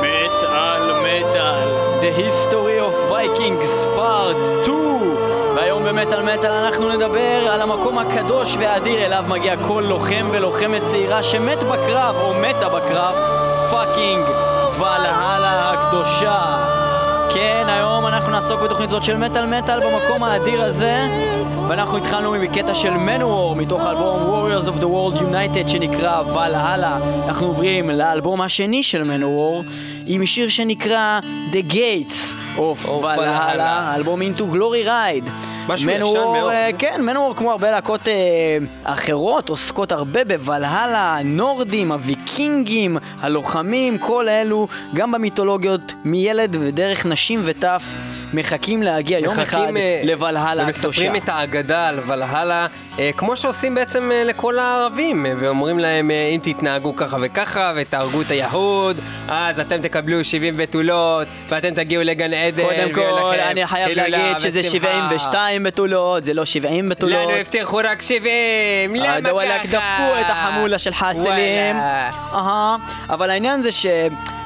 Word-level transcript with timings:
מטאל 0.00 0.92
מטאל, 1.02 1.68
The 2.00 2.12
History 2.18 2.78
of 2.80 3.12
Vikings 3.12 3.72
Part 3.96 4.64
2 4.64 5.16
והיום 5.56 5.84
במטאל 5.84 6.22
מטאל 6.22 6.50
אנחנו 6.50 6.88
נדבר 6.88 7.48
על 7.52 7.60
המקום 7.60 7.98
הקדוש 7.98 8.56
והאדיר 8.56 9.06
אליו 9.06 9.24
מגיע 9.28 9.56
כל 9.56 9.84
לוחם 9.88 10.26
ולוחמת 10.30 10.82
צעירה 10.82 11.22
שמת 11.22 11.62
בקרב 11.62 12.16
או 12.22 12.34
מתה 12.34 12.68
בקרב 12.68 13.14
fucking 13.70 14.24
ולהלה 14.78 15.72
הקדושה 15.72 16.79
כן, 17.34 17.64
היום 17.68 18.06
אנחנו 18.06 18.32
נעסוק 18.32 18.60
בתוכנית 18.60 18.90
זאת 18.90 19.02
של 19.02 19.16
מטאל 19.16 19.46
מטאל 19.46 19.80
במקום 19.80 20.22
האדיר 20.22 20.64
הזה 20.64 21.06
ואנחנו 21.68 21.98
התחלנו 21.98 22.32
מקטע 22.32 22.74
של 22.74 22.90
Manowar 22.90 23.56
מתוך 23.56 23.80
האלבום 23.80 24.18
Warriors 24.18 24.68
of 24.68 24.80
the 24.80 24.84
World 24.84 25.20
United 25.20 25.68
שנקרא 25.68 26.22
ולהלה 26.22 26.98
אנחנו 27.26 27.46
עוברים 27.46 27.90
לאלבום 27.90 28.40
השני 28.40 28.82
של 28.82 29.04
מנוור 29.04 29.64
עם 30.06 30.26
שיר 30.26 30.48
שנקרא 30.48 31.20
The 31.52 31.72
Gates 31.72 32.36
of 32.56 32.88
ולהלה, 32.88 33.94
אלבום 33.94 34.20
Into 34.22 34.42
Glory 34.54 34.86
Ride 34.86 35.30
משהו 35.72 35.90
ישן 35.90 36.14
מאוד. 36.14 36.52
אה, 36.52 36.70
כן, 36.78 37.00
מנוור 37.04 37.34
כמו 37.36 37.50
הרבה 37.50 37.70
להקות 37.70 38.08
אה, 38.08 38.14
אחרות 38.84 39.48
עוסקות 39.48 39.92
הרבה 39.92 40.24
בוולהלה, 40.24 41.16
הנורדים, 41.16 41.92
הוויקינגים, 41.92 42.96
הלוחמים, 43.20 43.98
כל 43.98 44.28
אלו 44.28 44.68
גם 44.94 45.12
במיתולוגיות 45.12 45.94
מילד 46.04 46.56
ודרך 46.60 47.06
נשים 47.06 47.40
וטף 47.44 47.82
מחכים 48.32 48.82
להגיע 48.82 49.18
יום 49.18 49.40
אחד 49.40 49.76
אה, 49.76 50.00
לוולהלה 50.04 50.62
הקדושה. 50.62 50.86
ומספרים 50.88 51.16
את 51.16 51.28
האגדה 51.28 51.88
על 51.88 52.00
ולהלה, 52.06 52.66
אה, 52.98 53.10
כמו 53.16 53.36
שעושים 53.36 53.74
בעצם 53.74 54.10
אה, 54.12 54.24
לכל 54.24 54.58
הערבים, 54.58 55.26
אה, 55.26 55.32
ואומרים 55.38 55.78
להם, 55.78 56.10
אה, 56.10 56.26
אם 56.34 56.40
תתנהגו 56.42 56.96
ככה 56.96 57.16
וככה, 57.20 57.72
ותהרגו 57.76 58.22
את 58.22 58.30
היהוד, 58.30 59.00
אז 59.28 59.60
אתם 59.60 59.82
תקבלו 59.82 60.24
70 60.24 60.56
בתולות, 60.56 61.28
ואתם 61.48 61.74
תגיעו 61.74 62.02
לגן 62.02 62.32
עדן, 62.34 62.62
קודם 62.64 62.92
כל, 62.92 63.34
אני 63.40 63.66
חייב 63.66 63.90
להגיד 63.96 64.38
שזה 64.38 64.60
ושמחה. 64.60 64.70
72 64.70 65.62
בתולות, 65.62 66.24
זה 66.24 66.34
לא 66.34 66.44
70 66.44 66.88
בתולות. 66.88 67.16
לנו 67.16 67.30
הבטיחו 67.30 67.76
רק 67.76 68.02
70, 68.02 68.30
למה 68.94 69.30
ככה? 69.30 69.66
דפקו 69.66 70.20
את 70.20 70.26
החמולה 70.28 70.78
של 70.78 70.94
חאסלים. 70.94 71.76
אהה, 71.76 72.76
אבל 73.10 73.30
העניין 73.30 73.62
זה 73.62 73.72
שבעצם 73.72 74.39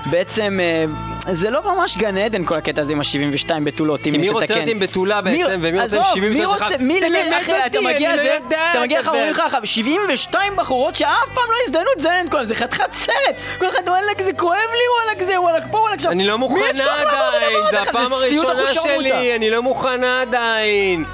אה, 0.61 0.85
זה 1.33 1.51
לא 1.51 1.61
ממש 1.75 1.97
גן 1.97 2.17
עדן 2.19 2.45
כל 2.45 2.57
הקטע 2.57 2.83
הזה 2.83 2.93
עם 2.93 3.01
ה-72 3.01 3.51
בתולות, 3.65 4.07
אם 4.07 4.13
כי 4.13 4.19
מי 4.19 4.27
תתקן. 4.29 4.41
רוצה 4.41 4.55
להיות 4.55 4.69
עם 4.69 4.79
בתולה 4.79 5.21
בעצם, 5.21 5.59
ומי 5.63 5.83
רוצה 5.83 5.97
עם 5.97 6.03
עזוב, 6.03 6.05
70 6.15 6.33
מי 6.33 6.41
בתולות 6.41 6.59
שלך? 6.59 6.73
רוצה, 6.73 6.85
מי, 6.85 7.01
אחי, 7.39 7.67
אתה 7.67 7.81
מגיע 7.81 8.13
לזה, 8.15 8.25
לא 8.25 8.31
יודעת 8.31 8.71
אתה 8.71 8.81
מגיע 8.83 9.01
לך. 9.01 9.09
אומרים 9.09 9.31
לך, 9.31 9.39
עכשיו, 9.39 9.61
72 9.65 10.57
בחורות 10.57 10.97
שאף 10.97 11.29
פעם 11.35 11.45
לא 11.49 11.57
הזדיינו 11.67 11.91
את 11.97 12.03
זה, 12.03 12.11
כל 12.31 12.47
זה 12.47 12.55
חתיכת 12.55 12.93
סרט, 12.93 13.37
כל 13.59 13.69
אחד 13.69 13.89
וואלכ 13.89 14.23
זה 14.23 14.33
כואב 14.33 14.53
לי, 14.73 15.07
וואלכ 15.07 15.27
זה, 15.27 15.41
וואלכ 15.41 15.65
פה, 15.71 15.79
וואלכ 15.79 16.01
שם. 16.01 16.11
אני 16.11 16.27
לא 16.27 16.39
מוכנה 16.39 16.69
עדיין, 16.69 17.59
זה? 17.71 17.81
הפעם 17.83 18.13
הראשונה. 18.13 18.67
שלי, 18.75 19.35
אני 19.35 19.51
לא 19.51 19.63
מוכנה 19.63 20.23
עדיין. 20.23 21.05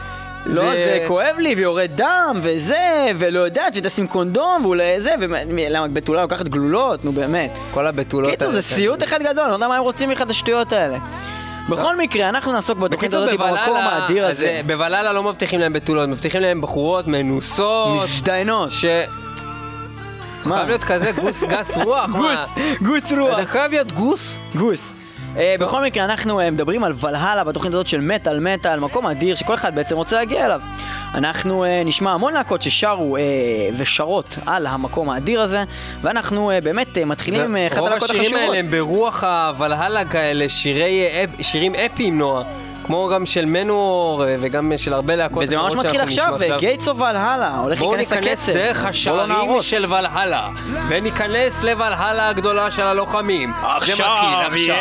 לא, 0.46 0.62
זה 0.62 1.05
כואב 1.08 1.36
לי, 1.38 1.55
ויורד 1.55 1.91
דם, 1.94 2.41
וזה, 2.42 3.10
ולא 3.19 3.41
יודעת, 3.41 3.72
ותשים 3.77 4.06
קונדום, 4.06 4.64
ואולי 4.64 5.00
זה, 5.00 5.14
ולמה 5.20 5.88
בתולה 5.88 6.22
לוקחת 6.22 6.48
גלולות, 6.48 7.05
נו 7.05 7.12
באמת. 7.12 7.52
כל 7.74 7.86
הבתולות 7.86 8.30
קיצור, 8.30 8.50
זה. 8.50 8.62
סיוט 8.62 9.02
אחד 9.02 9.22
גדול, 9.22 9.42
אני 9.44 9.50
לא 9.50 9.55
יודע 9.55 9.69
מה 9.69 9.77
הם 9.77 9.82
רוצים 9.82 10.08
ממך 10.08 10.22
את 10.22 10.30
השטויות 10.30 10.72
האלה. 10.72 10.98
בכל 11.69 11.97
מקרה, 11.97 12.28
אנחנו 12.28 12.52
נעסוק 12.52 12.78
בתוכנית 12.78 13.14
הזאת 13.14 13.30
במקום 13.30 13.77
האדיר 13.77 14.27
הזה. 14.27 14.47
אה, 14.47 14.60
בוולאלה 14.66 15.12
לא 15.12 15.22
מבטיחים 15.22 15.60
להם 15.60 15.72
בתולות, 15.72 16.08
מבטיחים 16.08 16.41
להם 16.41 16.60
בחורות 16.60 17.06
מנוסות, 17.06 18.02
מזדיינות. 18.02 18.70
ש... 18.70 18.84
מה? 20.44 20.54
חייב 20.54 20.69
להיות 20.69 20.84
כזה 20.84 21.12
גוס 21.12 21.44
גס 21.44 21.78
רוח, 21.78 22.06
מה? 22.22 22.47
גוס, 22.82 23.02
גוס 23.02 23.12
רוח. 23.19 23.38
אתה 23.38 23.47
חייב 23.47 23.70
להיות 23.70 23.92
גוס? 23.92 24.38
גוס. 24.54 24.92
אה, 25.36 25.55
בכל 25.61 25.84
מקרה, 25.84 26.05
אנחנו 26.05 26.41
אה, 26.41 26.50
מדברים 26.50 26.84
על 26.84 26.92
ולהלה 27.00 27.45
בתוכנית 27.45 27.75
הזאת 27.75 27.86
של 27.86 28.00
מטאל 28.00 28.41
מטאל, 28.41 28.81
מקום 28.81 29.06
אדיר 29.06 29.34
שכל 29.34 29.55
אחד 29.55 29.75
בעצם 29.75 29.97
רוצה 29.97 30.16
להגיע 30.16 30.47
אליו. 30.47 30.60
אנחנו 31.15 31.65
אה, 31.65 31.82
נשמע 31.84 32.12
המון 32.12 32.32
להקות 32.32 32.62
ששרו 32.62 33.16
ושרות 33.77 34.38
על 34.47 34.66
המקום 34.66 35.10
האדיר 35.10 35.41
הזה, 35.41 35.65
ואנחנו 36.03 36.50
באמת 36.62 36.99
מתחילים 36.99 37.41
עם 37.41 37.56
אחת 37.66 37.78
רוב 37.78 37.88
הלהקות 37.88 38.10
השירים 38.10 38.27
החשובות. 38.27 38.49
האלה 38.49 38.59
הם 38.59 38.71
ברוח 38.71 39.25
הוולהלה 39.25 40.04
כאלה, 40.04 40.47
שירים 41.41 41.75
אפיים 41.75 42.19
נועה. 42.19 42.69
כמו 42.84 43.10
גם 43.14 43.26
של 43.26 43.44
Manowar 43.44 44.25
אה, 44.24 44.36
וגם 44.41 44.72
של 44.76 44.92
הרבה 44.92 45.16
להקות 45.16 45.42
וזה 45.42 45.56
ממש 45.56 45.74
מתחיל 45.74 46.00
עכשיו, 46.00 46.34
Gates 46.59 46.88
of 46.88 46.98
Valhalla, 46.98 47.56
הולך 47.56 47.78
בואו 47.78 47.94
להיכנס 47.94 48.12
ניכנס 48.12 48.28
הכסף. 48.28 48.52
דרך 48.52 48.78
בואו 48.78 48.88
השערים. 48.88 49.62
של 49.62 49.92
ולהלה, 49.92 50.48
וניכנס 50.88 51.62
לוולהלה 51.62 52.28
הגדולה 52.28 52.70
של 52.70 52.82
הלוחמים. 52.82 53.52
זה 53.60 53.66
עכשיו, 53.66 54.06
מתחיל 54.46 54.72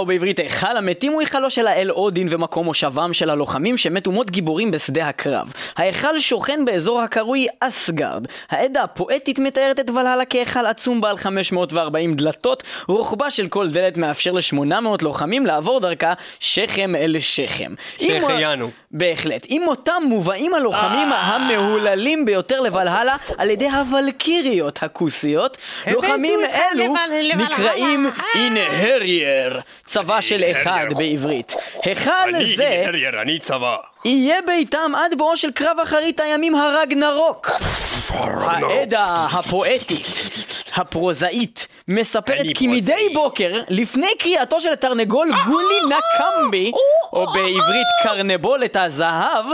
או 0.00 0.06
בעברית 0.06 0.38
היכל 0.38 0.76
המתים, 0.76 1.12
הוא 1.12 1.20
היכלו 1.20 1.50
של 1.50 1.66
האל 1.66 1.90
אודין 1.90 2.26
ומקום 2.30 2.66
מושבם 2.66 3.12
של 3.12 3.30
הלוחמים 3.30 3.76
שמתו 3.76 4.12
מות 4.12 4.30
גיבורים 4.30 4.70
בשדה 4.70 5.08
הקרב. 5.08 5.52
ההיכל 5.76 6.18
שוכן 6.18 6.64
באזור 6.64 7.00
הקרוי 7.00 7.46
אסגרד. 7.60 8.26
העדה 8.50 8.82
הפואטית 8.82 9.38
מתארת 9.38 9.80
את 9.80 9.90
ולהלה 9.90 10.24
כהיכל 10.24 10.66
עצום 10.66 11.00
בעל 11.00 11.16
540 11.16 12.14
דלתות, 12.14 12.62
רוחבה 12.88 13.30
של 13.30 13.48
כל 13.48 13.68
דלת 13.68 13.96
מאפשר 13.96 14.32
ל-800 14.32 15.02
לוחמים 15.02 15.46
לעבור 15.46 15.80
דרכה 15.80 16.12
שכם 16.40 16.96
אל 16.96 17.16
שכם. 17.20 17.74
שהחיינו. 17.98 18.70
בהחלט. 18.90 19.46
עם 19.48 19.62
מותם 19.62 20.02
מובאים 20.04 20.54
הלוחמים 20.54 21.08
המהוללים 21.12 22.24
ביותר 22.24 22.60
לוולהלה 22.60 23.16
על 23.38 23.50
ידי 23.50 23.68
הוולקיריות 23.68 24.82
הכוסיות. 24.82 25.56
לוחמים 25.86 26.40
אלו. 26.44 26.94
נקראים 27.36 28.10
אינהרייר, 28.34 29.60
צבא 29.84 30.20
של 30.20 30.44
אחד 30.50 30.86
בעברית. 30.96 31.54
היכל 31.84 32.44
זה 32.56 32.86
אני 33.22 33.38
צבא. 33.38 33.76
יהיה 34.04 34.42
ביתם 34.46 34.92
עד 34.96 35.18
בואו 35.18 35.36
של 35.36 35.50
קרב 35.50 35.80
אחרית 35.82 36.20
הימים 36.20 36.54
הרגנרוק. 36.54 37.50
העדה 38.10 39.26
הפואטית, 39.32 40.06
הפרוזאית, 40.76 41.68
מספרת 41.88 42.46
כי 42.54 42.66
מדי. 42.68 43.08
בוקר, 43.14 43.62
לפני 43.68 44.06
קריאתו 44.18 44.60
של 44.60 44.72
התרנגול 44.72 45.32
גולי 45.46 45.76
נקמבי, 45.84 46.72
או 47.12 47.26
בעברית 47.26 47.86
קרנבולת 48.02 48.76
הזהב, 48.76 49.44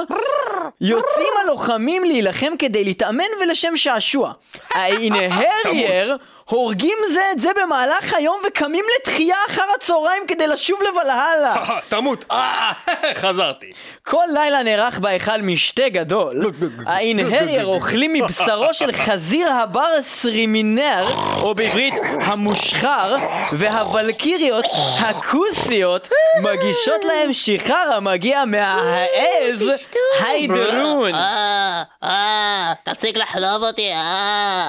יוצאים 0.80 1.32
הלוחמים 1.44 2.04
להילחם 2.04 2.52
כדי 2.58 2.84
להתאמן 2.84 3.24
ולשם 3.40 3.76
שעשוע. 3.76 4.32
האינהרייר 4.74 6.16
הורגים 6.48 6.98
זה 7.12 7.20
את 7.32 7.40
זה 7.40 7.50
במהלך 7.62 8.14
היום 8.14 8.40
וקמים 8.48 8.84
לתחייה 8.98 9.36
אחר 9.48 9.64
הצהריים 9.74 10.22
כדי 10.28 10.46
לשוב 10.46 10.78
לוולהלה. 10.82 11.64
תמות. 11.88 12.24
אה, 12.30 12.72
חזרתי. 13.22 13.66
כל 14.02 14.24
לילה 14.32 14.62
נערך 14.62 14.98
בהיכל 14.98 15.42
משתה 15.42 15.88
גדול. 15.88 16.52
האינהרייר 16.86 17.66
אוכלים 17.66 18.12
מבשרו 18.12 18.74
של 18.74 18.92
חזיר 19.04 19.52
הבר 19.52 20.02
סרימינר, 20.02 21.04
או 21.42 21.54
בעברית 21.54 21.94
המושחר, 22.20 23.16
והוולקיריות 23.52 24.64
הכוסיות 25.00 26.08
מגישות 26.42 27.04
להם 27.04 27.32
שיכר 27.32 27.92
המגיע 27.94 28.44
מהעז 28.44 29.88
היידרון. 30.20 31.14
אה, 31.14 31.82
אה, 32.02 32.72
תפסיק 32.84 33.16
לחלוב 33.16 33.62
אותי, 33.62 33.92
אה. 33.92 34.68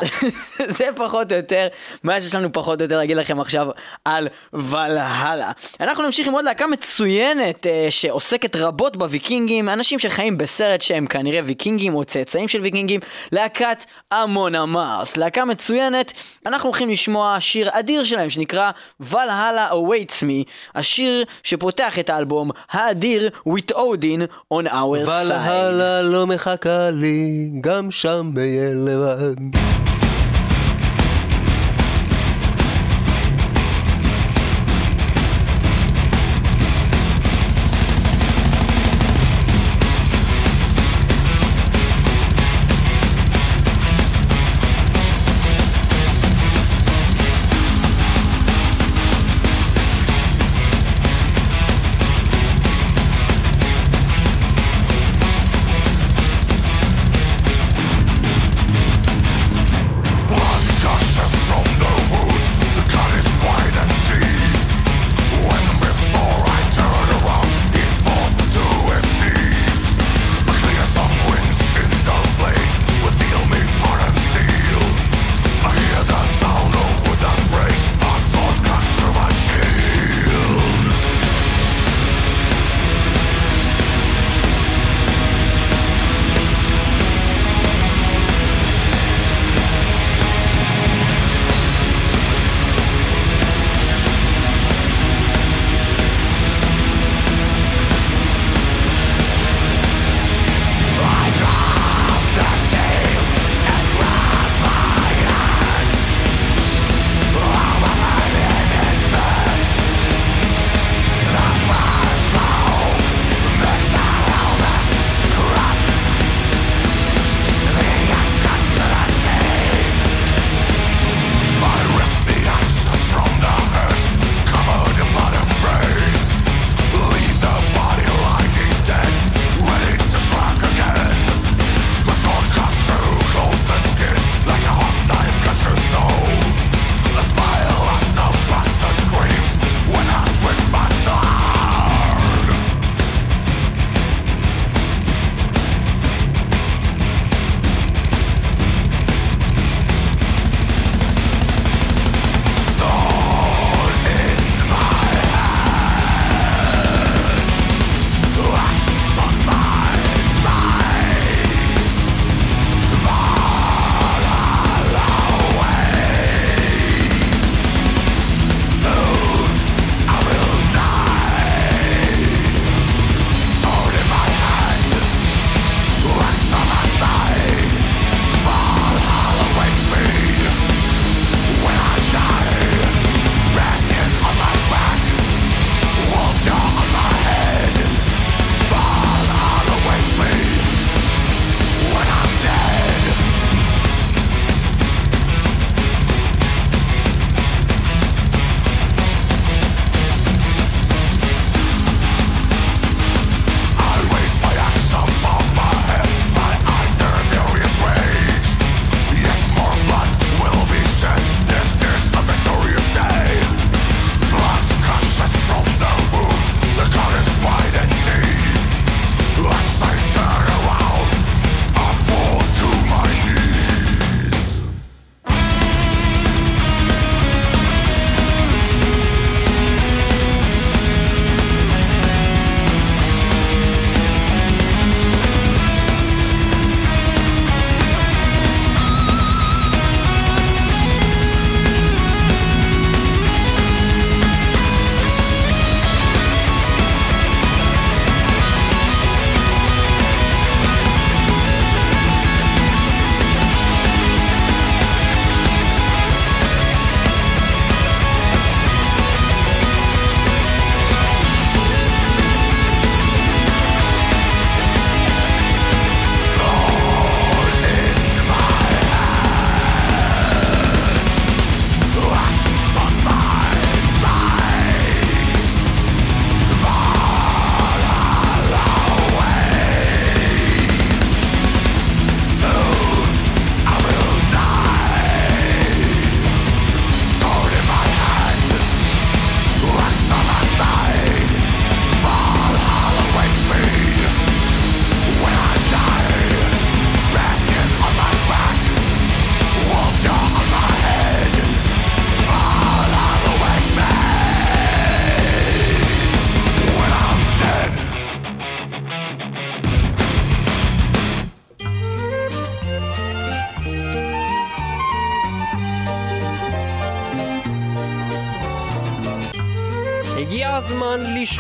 זה 0.77 0.88
פחות 0.96 1.31
או 1.31 1.38
יותר 1.38 1.66
מה 2.03 2.21
שיש 2.21 2.36
לנו 2.36 2.53
פחות 2.53 2.81
או 2.81 2.86
יותר 2.86 2.97
להגיד 2.97 3.17
לכם 3.17 3.39
עכשיו 3.39 3.67
על 4.05 4.27
ולהלה. 4.53 5.51
אנחנו 5.79 6.03
נמשיך 6.03 6.27
עם 6.27 6.33
עוד 6.33 6.45
להקה 6.45 6.67
מצוינת 6.67 7.67
אה, 7.67 7.88
שעוסקת 7.89 8.55
רבות 8.55 8.97
בוויקינגים, 8.97 9.69
אנשים 9.69 10.00
שחיים 10.00 10.38
בסרט 10.38 10.81
שהם 10.81 11.07
כנראה 11.07 11.39
ויקינגים 11.43 11.95
או 11.95 12.05
צאצאים 12.05 12.47
של 12.47 12.62
ויקינגים, 12.62 13.00
להקת 13.31 13.86
אמון 14.13 14.55
אמארס. 14.55 15.17
להקה 15.17 15.45
מצוינת, 15.45 16.13
אנחנו 16.45 16.69
הולכים 16.69 16.89
לשמוע 16.89 17.38
שיר 17.39 17.69
אדיר 17.71 18.03
שלהם 18.03 18.29
שנקרא 18.29 18.71
ולהלה 19.00 19.69
awaits 19.71 20.24
me, 20.24 20.50
השיר 20.75 21.25
שפותח 21.43 22.00
את 22.00 22.09
האלבום 22.09 22.51
האדיר 22.71 23.29
With 23.47 23.71
Odin 23.75 24.21
on 24.53 24.67
our 24.67 25.05
side. 25.05 25.09
ולהלה 25.09 26.01
לא 26.01 26.27
מחכה 26.27 26.89
לי, 26.89 27.50
גם 27.62 27.91
שם 27.91 28.31
אהיה 28.38 28.69
לבד. 28.74 29.66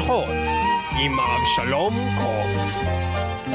לשחוט, 0.07 0.25
עם 0.99 1.19
אבשלום 1.19 1.93
קוף. 2.17 2.83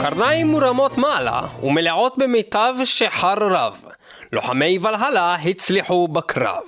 קרניים 0.02 0.46
מורמות 0.46 0.98
מעלה 0.98 1.40
ומלאות 1.62 2.18
במיטב 2.18 2.74
שחר 2.84 3.34
רב. 3.40 3.84
לוחמי 4.32 4.78
ולהלה 4.82 5.34
הצליחו 5.34 6.08
בקרב. 6.08 6.62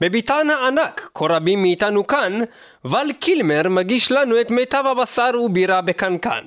בביתן 0.00 0.50
הענק, 0.50 1.10
כה 1.14 1.24
רבים 1.28 1.62
מאיתנו 1.62 2.06
כאן, 2.06 2.40
ול 2.84 3.12
קילמר 3.20 3.62
מגיש 3.70 4.12
לנו 4.12 4.40
את 4.40 4.50
מיטב 4.50 4.84
הבשר 4.86 5.30
ובירה 5.44 5.80
בקנקן. 5.80 6.44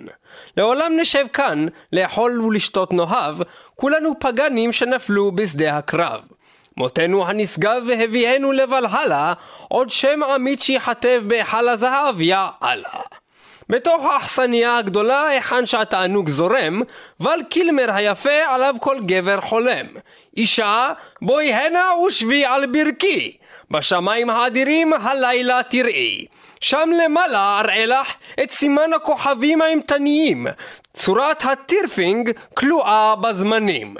לעולם 0.58 0.92
נשב 1.00 1.26
כאן, 1.34 1.66
לאכול 1.94 2.42
ולשתות 2.42 2.94
נאהב, 2.94 3.38
כולנו 3.76 4.20
פגנים 4.20 4.72
שנפלו 4.72 5.32
בשדה 5.32 5.78
הקרב. 5.78 6.22
מותנו 6.78 7.28
הנשגב 7.28 7.82
והביאנו 7.88 8.51
לבלהלה, 8.51 9.34
עוד 9.68 9.90
שם 9.90 10.24
עמית 10.24 10.62
שיחטב 10.62 11.24
בהיכל 11.28 11.70
הזהב, 11.70 12.22
יא 12.22 12.36
אללה. 12.63 13.01
בתוך 13.70 14.06
האכסניה 14.06 14.78
הגדולה 14.78 15.28
היכן 15.28 15.66
שהתענוג 15.66 16.30
זורם, 16.30 16.82
ול 17.20 17.44
קילמר 17.50 17.92
היפה 17.92 18.44
עליו 18.48 18.75
כל 18.82 18.98
גבר 19.06 19.42
חולם. 19.42 19.86
אישה, 20.38 20.94
בואי 21.22 21.54
הנה 21.54 21.94
ושבי 22.08 22.46
על 22.46 22.66
ברכי, 22.66 23.38
בשמיים 23.72 24.30
האדירים 24.30 24.94
הלילה 24.94 25.64
תראי. 25.70 26.26
שם 26.62 26.90
למעלה 27.04 27.60
אראה 27.60 27.86
לך 27.86 28.14
את 28.44 28.52
סימן 28.52 28.94
הכוכבים 28.94 29.62
האימתניים, 29.62 30.48
צורת 30.94 31.46
הטירפינג 31.46 32.32
כלואה 32.54 33.16
בזמנים. 33.16 33.96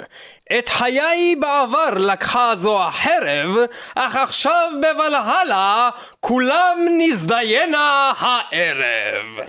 את 0.58 0.68
חיי 0.68 1.36
בעבר 1.40 1.90
לקחה 1.96 2.52
זו 2.56 2.82
החרב, 2.82 3.56
אך 3.94 4.16
עכשיו 4.16 4.72
בוולהלה 4.80 5.90
כולם 6.20 6.78
נזדיינה 6.98 8.12
הערב. 8.18 9.48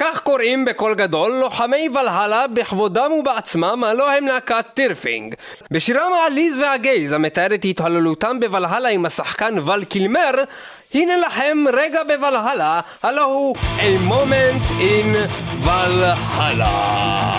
כך 0.00 0.20
קוראים 0.20 0.64
בקול 0.64 0.94
גדול 0.94 1.32
לוחמי 1.40 1.88
ולהלה 1.88 2.46
בכבודם 2.46 3.12
ובעצמם, 3.12 3.84
הלא 3.84 4.10
הם 4.10 4.26
להקת 4.26 4.64
טירפינג. 4.74 5.34
בשירם 5.70 6.12
העליז 6.12 6.58
והגייז 6.58 7.12
המתאר 7.12 7.54
את 7.54 7.64
התהללותם 7.64 8.40
בוולהלה 8.40 8.88
עם 8.88 9.06
השחקן 9.06 9.58
ול 9.58 9.84
קילמר, 9.84 10.30
הנה 10.94 11.16
לכם 11.16 11.64
רגע 11.72 12.00
בוולהלה, 12.04 12.80
הלא 13.02 13.22
הוא 13.22 13.56
A 13.56 14.10
Moment 14.10 14.66
in 14.80 15.16
Valhalla. 15.64 17.36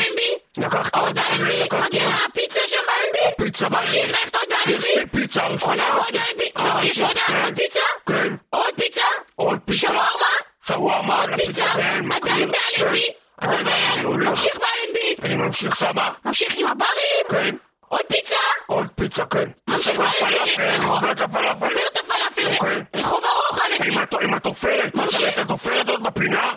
אלנבי. 0.00 0.30
עוד 0.60 0.64
באלנבי. 0.64 0.66
לקחתי, 0.66 0.98
עוד 1.00 1.14
באלנבי. 1.14 1.64
מגיע 1.86 2.08
הפיצה 2.28 2.60
שם 2.66 2.78
באלנבי. 2.86 3.34
פיצה 3.44 3.68
ממשיך 3.68 4.08
ללכת 4.10 4.34
עוד 4.34 4.44
באלנבי. 4.48 4.72
יש 4.72 4.96
לי 4.96 5.06
פיצה. 5.06 5.42
הולך 5.42 5.62
עוד 5.62 5.76
באלנבי. 6.12 6.50
לא, 6.56 6.82
יש 6.82 7.00
עוד 7.00 7.18
פיצה. 7.56 7.80
כן. 8.06 8.34
עוד 8.50 8.74
פיצה. 8.76 9.02
עוד 9.36 9.58
פיצה. 9.64 9.78
שווארמה. 9.86 10.26
שווארמה 10.66 11.20
עוד 11.20 11.30
פיצה. 11.46 11.64
כן, 11.66 12.04
באלנבי. 12.08 13.02
עובר. 13.42 14.30
ממשיך 14.30 14.56
באלנבי. 14.56 15.14
אני 15.22 15.34
ממשיך 15.36 15.76
שמה. 15.76 16.12
ממשיך 16.24 16.54
עם 16.58 16.66
הברים. 16.66 17.26
כן. 17.30 17.54
עוד 17.88 18.00
פיצה. 18.08 18.36
עוד 18.66 18.86
פיצה, 18.94 19.24
כן. 19.26 19.48
ממשיך 19.68 19.96
באלנבי. 20.00 20.54
רחוב. 20.58 21.04
הפלאפל. 21.04 21.66
את 21.92 21.96
הפלאפל. 21.98 22.54
אוקיי. 22.54 22.76
רחוב 22.96 23.24
ארוך 23.24 23.60
אלנבי. 23.64 23.88
עם 23.88 23.98
הת- 23.98 24.14
עם 24.22 24.34
התופרת, 24.34 24.92
זה, 25.06 25.28
את 25.28 25.38
התופרת 25.38 25.88
עוד 25.88 26.02
בפינה? 26.02 26.52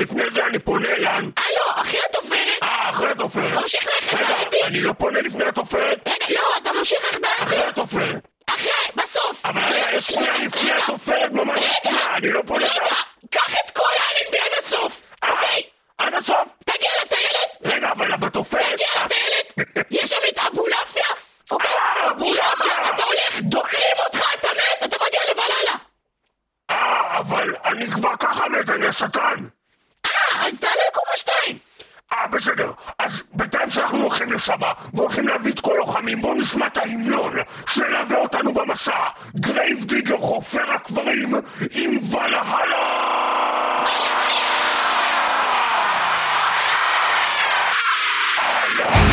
לפני 0.00 0.30
זה 0.30 0.46
אני 0.46 0.58
פונה 0.58 0.98
לאן? 0.98 1.30
אה, 1.38 1.42
לא, 1.56 1.82
אחרי 1.82 2.00
התופרת. 2.10 2.62
אה, 2.62 2.90
אחרי 2.90 3.10
התופרת. 3.10 3.52
ממשיך 3.52 3.88
רגע, 4.12 4.26
באלנבי. 4.26 4.62
אני 4.64 4.80
לא 4.80 4.92
פונה 4.98 5.20
לפני 5.20 5.44
התופרת? 5.44 6.08
רגע, 6.08 6.26
לא, 6.40 6.56
אתה 6.62 6.72
ממשיך 6.72 6.98
ללכת 7.04 7.42
אחרי. 7.42 7.58
התופרת. 7.64 8.28
אחרי, 8.46 8.70
בסוף. 8.96 9.46
אבל 9.46 9.62
יש 9.92 10.06
שנייה 10.06 10.32
לפני 10.44 10.72
התופרת, 10.72 11.32
ממש 11.32 11.64
שנייה, 11.82 12.16
אני 12.16 12.30
לא 12.30 12.42
פונה... 12.46 12.64
רגע, 12.66 12.94
קח 13.30 13.54
את 13.54 13.70
כל 13.76 13.82
האלנבי 13.98 14.38
עד 14.38 14.64
הסוף, 14.64 15.02
אוקיי? 15.28 15.62
עד 15.98 16.14
הסוף. 16.14 16.48
תגיע 16.64 16.90
לטיילת, 17.04 17.58
רגע, 17.64 17.92
אבל 17.92 18.16
בתופרת... 18.16 18.62
תגיע 18.62 19.04
לטיילת. 19.04 19.76
יש 19.90 20.10
שם 20.10 20.16
את 20.28 20.38
אבולעפיה, 20.38 21.06
אוקיי? 21.50 21.70
שם 22.34 22.42
אתה 22.94 23.04
הולך, 23.04 23.40
דוקרים 23.40 23.96
אותך, 24.06 24.34
אתה 24.34 24.48
מת, 24.48 24.84
אתה 24.84 24.96
מגיע 25.06 25.20
לבללה. 25.30 25.76
אה, 26.70 27.18
אבל 27.18 27.54
אני 27.64 27.86
כבר 27.90 28.16
ככה 28.16 28.48
מת, 28.48 28.70
אני 28.70 28.86
השטן. 28.86 29.59
אז 30.40 30.58
תעלה 30.60 30.82
לקומה 30.88 31.16
שתיים. 31.16 31.58
אה, 32.12 32.26
בסדר. 32.26 32.72
אז 32.98 33.22
בינתיים 33.32 33.70
שאנחנו 33.70 33.98
הולכים 34.02 34.32
לשם, 34.32 34.58
והולכים 34.94 35.28
להביא 35.28 35.52
את 35.52 35.60
כל 35.60 35.74
לוחמים, 35.78 36.22
בואו 36.22 36.34
נשמע 36.34 36.66
את 36.66 36.78
ההמנון 36.78 37.32
שילווה 37.66 38.16
אותנו 38.16 38.54
במסע. 38.54 38.98
Grave 39.36 39.84
Digger 39.84 40.18
חופר 40.18 40.70
הקברים 40.72 41.34
עם 41.74 41.98
ולהלה! 42.12 43.00
Lightning 48.80 49.09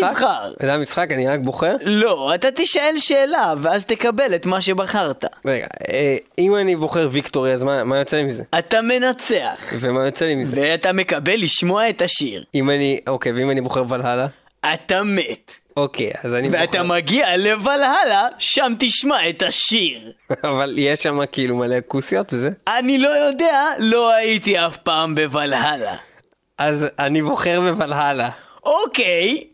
תבחר? 0.00 0.52
זה 0.62 0.74
המשחק, 0.74 1.06
אני 1.10 1.28
רק 1.28 1.40
בוחר? 1.40 1.76
לא, 1.82 2.34
אתה 2.34 2.48
תשאל 2.50 2.94
שאלה 2.98 3.54
ואז 3.62 3.84
תקבל 3.84 4.34
את 4.34 4.46
מה 4.46 4.60
שבחרת 4.60 5.24
רגע, 5.44 5.66
אה, 5.88 6.16
אם 6.38 6.56
אני 6.56 6.76
בוחר 6.76 7.08
ויקטורי, 7.12 7.52
אז 7.52 7.64
מה 7.64 7.84
מה 7.84 7.98
יוצא 7.98 8.16
לי 8.16 8.22
מזה? 8.22 8.42
אתה 8.58 8.82
מנצח 8.82 9.72
ומה 9.80 10.04
יוצא 10.04 10.26
לי 10.26 10.34
מזה? 10.34 10.56
ואתה 10.60 10.92
מקבל 10.92 11.36
לשמוע 11.36 11.88
את 11.88 12.02
השיר 12.02 12.44
אם 12.54 12.70
אני, 12.70 13.00
אוקיי, 13.06 13.32
ואם 13.32 13.50
אני 13.50 13.60
בוחר 13.60 13.84
ולהלה? 13.88 14.26
אתה 14.74 15.02
מת 15.02 15.52
אוקיי, 15.76 16.10
אז 16.24 16.34
אני 16.34 16.48
ואתה 16.48 16.82
בוחר... 16.82 16.82
מגיע 16.82 17.36
לוולהלה, 17.36 18.28
שם 18.38 18.72
תשמע 18.78 19.28
את 19.28 19.42
השיר. 19.42 20.12
אבל 20.44 20.74
יש 20.78 21.02
שם 21.02 21.18
כאילו 21.32 21.56
מלא 21.56 21.76
כוסיות 21.88 22.32
וזה? 22.32 22.50
אני 22.78 22.98
לא 22.98 23.08
יודע, 23.08 23.62
לא 23.78 24.12
הייתי 24.14 24.58
אף 24.58 24.76
פעם 24.76 25.14
בוולהלה. 25.14 25.96
אז 26.58 26.86
אני 26.98 27.22
בוחר 27.22 27.60
בוולהלה. 27.60 28.30
אוקיי, 28.64 29.44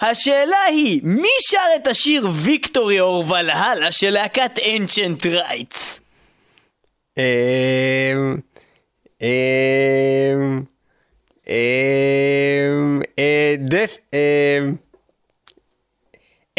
השאלה 0.00 0.62
היא, 0.62 1.00
מי 1.04 1.28
שר 1.50 1.76
את 1.76 1.86
השיר 1.86 2.28
ויקטורי 2.32 3.00
אור 3.00 3.30
ולהלה 3.30 3.92
של 3.92 4.10
להקת 4.10 4.58
אנצ'נט 4.58 5.26
רייטס? 5.26 6.00
אמ... 7.18 7.22
אמ... 9.22 10.62
אמ... 11.48 13.00
אה... 13.18 13.54
אמ... 14.12 14.76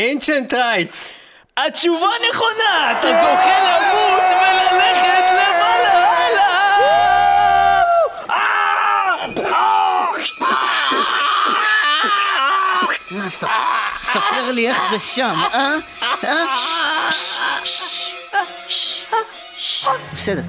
ancient 0.01 0.53
rights. 0.53 1.13
התשובה 1.57 2.09
נכונה! 2.29 2.99
אתה 2.99 3.07
זוכה 3.07 3.59
למות 3.59 4.23
וללכת 4.23 5.25
לוולהלה! 5.31 6.57
ספר 14.03 14.51
לי 14.51 14.69
איך 14.69 14.81
זה 14.91 14.99
שם, 14.99 15.39
אה? 15.53 15.75
אה? 16.23 16.45
בסדר. 20.13 20.41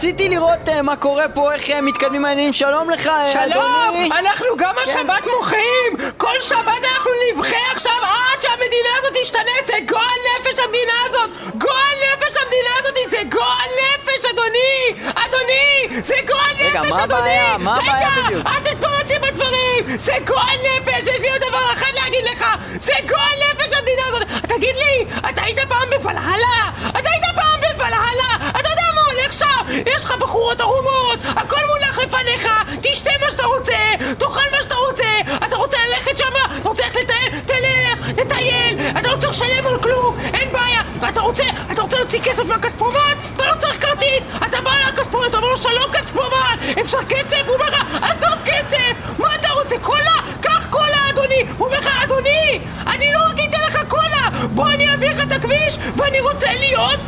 רציתי 0.00 0.28
לראות 0.28 0.68
אה, 0.68 0.82
מה 0.82 0.96
קורה 0.96 1.28
פה, 1.28 1.52
איך 1.52 1.70
אה, 1.70 1.80
מתקדמים 1.80 2.24
העניינים. 2.24 2.52
שלום 2.52 2.90
לך, 2.90 3.06
אה, 3.06 3.28
שלום! 3.28 3.64
אדוני. 3.88 4.10
אנחנו 4.18 4.46
גם 4.58 4.74
השבת 4.84 5.26
מוחים! 5.36 6.12
כל 6.16 6.34
שבת 6.42 6.84
אנחנו 6.94 7.10
נבחה 7.32 7.56
עכשיו 7.72 7.92
עד 8.02 8.42
שהמדינה 8.42 8.88
הזאת 8.98 9.12
תשתנה! 9.22 9.52
זה 9.66 9.72
גועל 9.88 10.18
נפש 10.30 10.58
המדינה 10.58 10.92
הזאת! 11.06 11.30
גועל 11.54 11.96
נפש 12.12 12.36
המדינה 12.36 12.70
הזאת! 12.78 12.94
זה 13.10 13.16
גועל 13.28 13.70
נפש, 13.80 14.24
אדוני! 14.32 15.10
אדוני! 15.14 16.02
זה 16.02 16.14
גועל 16.26 16.54
רגע, 16.58 16.80
נפש, 16.80 16.90
מה 16.90 17.04
אדוני! 17.04 17.20
הבעיה? 17.20 17.58
מה 17.58 17.76
הבעיה 17.76 18.08
בדיוק? 18.10 18.46
רגע, 18.46 18.50
אל 18.50 18.60
תתפרצי 18.60 19.14
בדברים! 19.18 19.98
זה 19.98 20.12
גועל 20.26 20.58
נפש! 20.76 21.02
יש 21.02 21.20
לי 21.20 21.30
עוד 21.30 21.42
דבר 21.48 21.72
אחד 21.72 21.92
להגיד 21.94 22.24
לך! 22.24 22.44
זה 22.80 22.92
גועל 23.08 23.36
נפש 23.50 23.72
המדינה 23.78 24.02
הזאת! 24.06 24.22
תגיד 24.48 24.76
לי, 24.76 25.04
אתה 25.30 25.42
היית 25.42 25.58
פעם 25.68 25.90
בוולהלה? 25.90 26.70
אתה 26.88 27.10
היית 27.10 27.24
פעם 27.34 27.60
בוולהלה? 27.60 28.50
אתה 28.50 28.68
יודע 28.70 28.82
מה 28.94 29.00
הולך 29.12 29.32
שם? 29.32 29.80
יש 29.86 30.04
לך 30.04 30.14
בחורות 30.30 30.60
ערומות! 30.60 31.18
הכל 31.22 31.60
מונח 31.68 31.98
לפניך! 31.98 32.48
תשתה 32.82 33.10
מה 33.20 33.30
שאתה 33.30 33.42
רוצה! 33.44 33.76
תאכל 34.18 34.50
מה 34.52 34.62
שאתה 34.62 34.74
רוצה! 34.74 35.36
אתה 35.46 35.56
רוצה 35.56 35.76
ללכת 35.88 36.18
שם? 36.18 36.24
אתה 36.60 36.68
רוצה 36.68 36.82
ללכת 36.86 36.96
לטייל? 37.00 37.40
תלך! 37.46 38.10
תטייל! 38.10 38.78
אתה 38.98 39.08
לא 39.12 39.16
צריך 39.16 39.30
לשלם 39.30 39.66
על 39.66 39.82
כלום! 39.82 40.18
אין 40.34 40.52
בעיה! 40.52 40.80
אתה 41.08 41.20
רוצה, 41.20 41.44
אתה 41.72 41.82
רוצה 41.82 41.96
להוציא 41.96 42.20
כסף 42.20 42.44
מהכספומט? 42.44 43.16
אתה 43.36 43.46
לא 43.46 43.54
צריך 43.60 43.82
כרטיס! 43.86 44.22
אתה 44.46 44.60
בא 44.60 44.70
לכספומט, 44.88 45.26
אתה 45.28 45.36
אומר 45.36 45.48
לו 45.48 45.56
שלום 45.56 45.92
כספומט! 45.92 46.78
אפשר 46.80 46.98
כסף? 47.08 47.42
הוא 47.46 47.54
אומר 47.54 47.68
לך, 47.68 47.84
עזוב 48.02 48.38
כסף! 48.44 49.18
מה 49.18 49.34
אתה 49.34 49.48
רוצה? 49.48 49.78
קולה? 49.78 50.16
קח 50.40 50.66
קולה 50.70 51.10
אדוני! 51.10 51.44
הוא 51.58 51.66
אומר 51.66 51.78
לך, 51.78 52.04
אדוני! 52.04 52.60
אני 52.86 53.12
לא 53.12 53.20
אתן 53.30 53.60
לך 53.66 53.82
קולה! 53.88 54.46
בוא 54.50 54.70
אני 54.70 54.90
אעביר 54.90 55.16
לך 55.16 55.22
את 55.22 55.32
הכביש 55.32 55.78
ואני 55.96 56.20
רוצה 56.20 56.48
להיות 56.58 57.00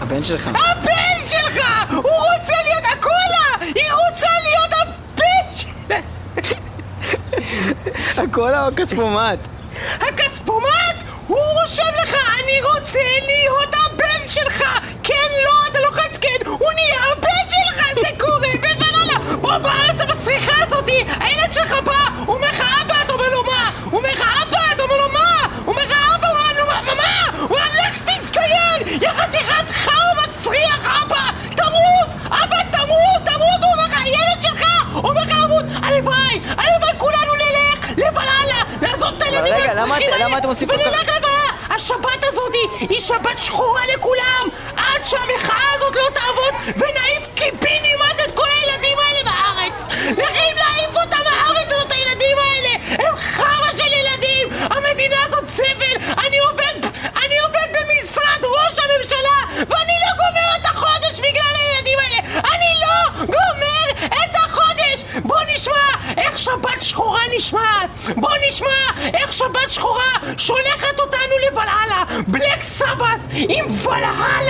הבן 0.00 0.24
שלך. 0.24 0.46
הבן 0.46 1.09
שלך! 1.30 1.66
הוא 1.90 2.02
רוצה 2.02 2.54
להיות 2.64 2.84
הקולה! 2.92 3.72
היא 3.74 3.92
רוצה 3.92 4.26
להיות 4.42 4.72
הבן 4.72 5.52
שלך! 5.52 5.96
הכל 8.18 8.54
הכספומט. 8.54 9.38
הכספומט! 10.00 10.96
הוא 11.26 11.38
רושם 11.62 11.82
לך, 12.02 12.14
אני 12.44 12.62
רוצה 12.62 12.98
להיות 13.26 13.74
הבן 13.74 14.26
שלך! 14.26 14.62
כן, 15.02 15.14
לא, 15.44 15.50
אתה 15.70 15.80
לוחץ 15.80 16.18
כן, 16.20 16.46
הוא 16.46 16.72
נהיה 16.74 17.00
הבן 17.12 17.50
שלך! 17.50 17.94
זה 17.94 18.08
קורה 18.18 18.48
בוונאלה! 18.60 19.18
בוא 19.40 19.58
בארץ 19.58 20.00
המסריחה 20.00 20.52
הזאתי! 20.66 21.04
הילד 21.20 21.52
שלך 21.52 21.72
בא! 21.84 21.98
אומר 22.28 22.48
לך 22.48 22.62
אבא! 22.82 22.94
אתה 23.04 23.12
אומר 23.12 23.28
לו 23.28 23.42
מה? 23.44 23.70
הוא 23.84 23.98
אומר 23.98 24.12
לך 24.12 24.20
אבא! 24.42 24.58
אתה 24.74 24.82
אומר 24.82 24.96
לו 24.96 25.08
מה? 25.12 25.46
הוא 25.64 25.74
אומר 25.74 25.82
לך 25.84 25.92
אבא! 26.16 26.26
הוא 26.28 26.36
אומר 26.38 26.52
לו 26.58 26.66
מה? 26.66 26.82
מה? 26.82 26.94
מה? 26.94 27.38
הוא 27.40 27.48
אומר 27.58 27.66
לך 27.88 28.02
תזדיין! 28.02 29.02
יא 29.02 29.08
חתיכת 29.16 29.70
חרא 29.70 29.92
מסריח! 30.22 31.02
אבא! 31.02 31.20
תמות! 31.56 32.08
אבא 32.26 32.62
תמות! 32.70 33.20
תמות! 33.24 33.60
הוא 33.62 33.72
אומר 33.72 33.84
לך 33.86 33.94
הילד 34.04 34.42
שלך! 34.42 34.62
הוא 34.92 35.08
אומר 35.10 35.22
לך 35.22 35.34
למות! 35.44 35.64
הלוואי! 35.82 36.40
הלוואי 36.58 36.92
כולנו 36.98 37.32
נלך 37.34 37.88
לוולהלה! 37.98 38.60
נעזוב 38.82 39.14
את 39.16 39.22
הילדים 39.22 39.54
רגע, 39.54 39.74
למה 39.74 39.82
המסריחים 39.82 40.08
את- 40.08 40.12
האלה 40.12 40.24
למה 40.28 40.38
אתם 40.38 40.39
עושים 40.39 40.39
כל 40.39 40.39
כך- 40.39 40.39
ונלך 40.39 40.39
לוולהלה! 40.39 40.39
השבת 41.70 42.24
הזאת 42.24 42.52
היא 42.80 43.00
שבת 43.00 43.38
שחורה 43.38 43.82
לכולם! 43.94 44.48
עד 44.76 45.04
שהמחאה 45.04 45.74
הזאת 45.74 45.96
לא 45.96 46.08
תעבוד 46.14 46.54
ונעיף 46.76 47.28
קיבינימט 47.34 48.20
את 48.26 48.34
כל 48.34 48.46
הילדים 48.56 48.98
האלה 48.98 49.20
בארץ! 49.24 49.86
לכם 50.10 50.56
להעיף 50.56 50.96
אותם 50.96 51.16
מהארץ 51.24 51.72
הזאת, 51.72 51.92
הילדים 51.92 52.36
האלה! 52.38 52.68
הם 53.08 53.16
חרא 53.16 53.70
של 53.76 53.92
ילדים! 53.92 54.48
המדינה 54.70 55.16
הזאת 55.28 55.46
זבל! 55.48 56.14
אני 56.26 56.38
עובד, 56.38 56.88
אני 57.24 57.38
עובד 57.38 57.68
במשרד 57.72 58.40
ראש 58.44 58.78
הממשלה 58.78 59.64
ואני 59.68 59.92
לא 60.04 60.12
גומר 60.16 60.56
את 60.60 60.64
החודש 60.64 61.20
בגלל 61.20 61.54
הילדים 61.58 61.98
האלה! 61.98 62.40
אני 62.52 62.80
לא 62.80 63.24
גומר 63.26 64.06
את 64.08 64.36
החודש! 64.36 65.04
בוא 65.24 65.40
נשמע 65.54 66.14
איך 66.16 66.38
שבת 66.38 66.82
שחורה 66.82 67.20
נשמעת! 67.36 67.90
בוא 68.16 68.30
נשמע 68.48 69.08
איך 69.14 69.32
שבת 69.32 69.68
שחורה 69.68 70.12
שולחת 70.36 71.00
אותנו 71.00 71.38
לוולהלה! 71.50 72.04
בלק 72.26 72.62
סבת 72.62 73.20
עם 73.92 73.98
ולהלה! 73.98 74.49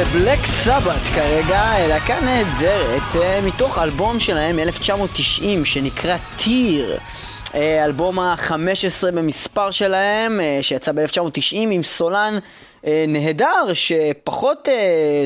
לבלק 0.00 0.46
סבת 0.46 1.08
כרגע, 1.14 1.62
להקה 1.88 2.20
נהדרת, 2.20 3.16
אה, 3.16 3.40
מתוך 3.40 3.78
אלבום 3.78 4.20
שלהם 4.20 4.56
מ-1990 4.56 5.64
שנקרא 5.64 6.16
טיר. 6.36 6.98
אה, 7.54 7.84
אלבום 7.84 8.18
ה-15 8.18 8.52
במספר 9.14 9.70
שלהם, 9.70 10.40
אה, 10.40 10.58
שיצא 10.62 10.92
ב-1990 10.92 11.36
עם 11.52 11.82
סולן 11.82 12.38
נהדר, 13.08 13.72
שפחות 13.74 14.68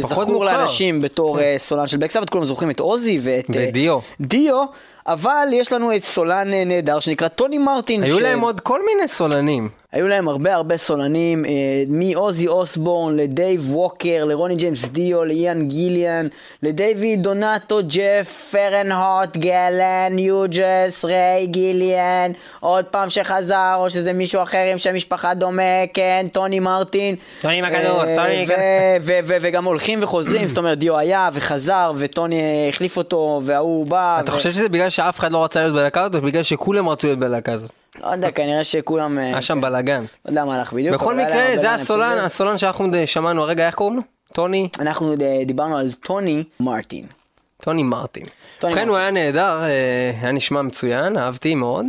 פחות 0.01 0.23
זכור 0.23 0.33
מוכר. 0.33 0.45
לאנשים 0.45 1.01
בתור 1.01 1.41
אה, 1.41 1.55
סולן 1.59 1.87
של 1.87 1.97
בלק 1.97 2.11
סבת, 2.11 2.31
כולם 2.31 2.45
זוכרים 2.45 2.71
את 2.71 2.81
עוזי 2.81 3.21
ואת... 3.23 3.45
ודיו. 3.51 3.99
דיו, 4.21 4.65
אבל 5.07 5.49
יש 5.53 5.73
לנו 5.73 5.97
את 5.97 6.05
סולן 6.05 6.49
נהדר 6.67 7.01
שנקרא 7.01 7.29
טוני 7.29 7.59
מרטין. 7.59 8.03
היו 8.03 8.19
ש- 8.19 8.23
להם 8.23 8.41
עוד 8.41 8.61
כל 8.61 8.81
מיני 8.87 9.09
סולנים. 9.09 9.69
היו 9.93 10.09
להם 10.09 10.29
הרבה 10.29 10.55
הרבה 10.55 10.77
סולנים, 10.77 11.45
אה, 11.45 11.51
מעוזי 11.89 12.49
אוסבורן 12.49 13.17
לדייב 13.17 13.75
ווקר, 13.75 14.25
לרוני 14.25 14.57
ג'יימס 14.57 14.85
דיו, 14.85 15.25
לאיאן 15.25 15.69
גיליאן, 15.69 16.27
לדייוויד 16.63 17.23
דונטו, 17.23 17.81
ג'ף 17.89 18.49
פנהולט, 18.51 19.37
גלן 19.37 20.19
יוז, 20.19 21.05
ריי 21.05 21.47
גיליאן, 21.47 22.33
עוד 22.61 22.85
פעם 22.85 23.11
שחזר, 23.11 23.75
או 23.77 23.91
שזה 23.91 24.13
מישהו 24.13 24.43
אחר 24.43 24.59
עם 24.73 24.79
שם 24.79 24.95
משפחה 24.95 25.35
דומה, 25.35 25.87
כן, 25.95 26.27
טוני 26.33 26.61
מרטין. 26.61 27.17
טוני 27.41 27.63
מקדור, 27.63 28.05
אה, 28.05 28.17
טוני 28.17 28.47
ו- 29.03 29.37
וגם 29.41 29.65
הולכים 29.65 30.03
וחוזרים, 30.03 30.47
זאת 30.47 30.59
אומרת 30.59 30.79
דיו 30.79 30.99
היה 30.99 31.29
וחזר, 31.33 31.93
וטוני 31.97 32.67
החליף 32.69 32.97
אותו, 32.97 33.41
וההוא 33.45 33.87
בא. 33.87 34.21
אתה 34.21 34.33
חושב 34.33 34.53
שזה 34.53 34.69
בגלל 34.69 34.91
שאף 34.91 35.19
אחד 35.19 35.33
לא 35.33 35.45
רצה 35.45 35.61
להיות 35.61 35.75
בלהקה 35.75 36.01
הזאת, 36.03 36.15
או 36.15 36.21
בגלל 36.21 36.43
שכולם 36.43 36.89
רצו 36.89 37.07
להיות 37.07 37.19
בלהקה 37.19 37.53
הזאת? 37.53 37.78
לא 38.03 38.07
יודע, 38.07 38.31
כנראה 38.31 38.65
שכולם... 38.65 39.19
אה, 39.19 39.25
היה 39.25 39.43
שם 39.43 39.61
בלאגן. 39.61 40.01
לא 40.25 40.31
יודע 40.31 40.45
מה 40.45 40.57
הלך 40.57 40.73
בדיוק. 40.73 40.95
בכל 40.95 41.15
מקרה, 41.15 41.47
זה 41.55 41.71
הסולן. 41.71 42.19
הסולן 42.19 42.59
שאנחנו 42.59 42.87
שמענו 43.07 43.43
הרגע, 43.43 43.67
איך 43.67 43.75
קוראים 43.75 43.97
לו? 43.97 44.03
טוני? 44.33 44.69
אנחנו 44.79 45.15
דיברנו 45.47 45.77
על 45.77 45.93
טוני 45.93 46.45
מרטין. 46.61 47.07
טוני 47.63 47.83
מרטין. 47.83 48.27
ובכן, 48.63 48.89
הוא. 48.89 48.97
היה 48.97 49.11
נהדר, 49.11 49.63
אה, 49.63 50.13
היה 50.21 50.33
נשמע 50.33 50.63
מצוין, 50.63 51.19
אהבתי 51.19 51.55
מאוד. 51.55 51.87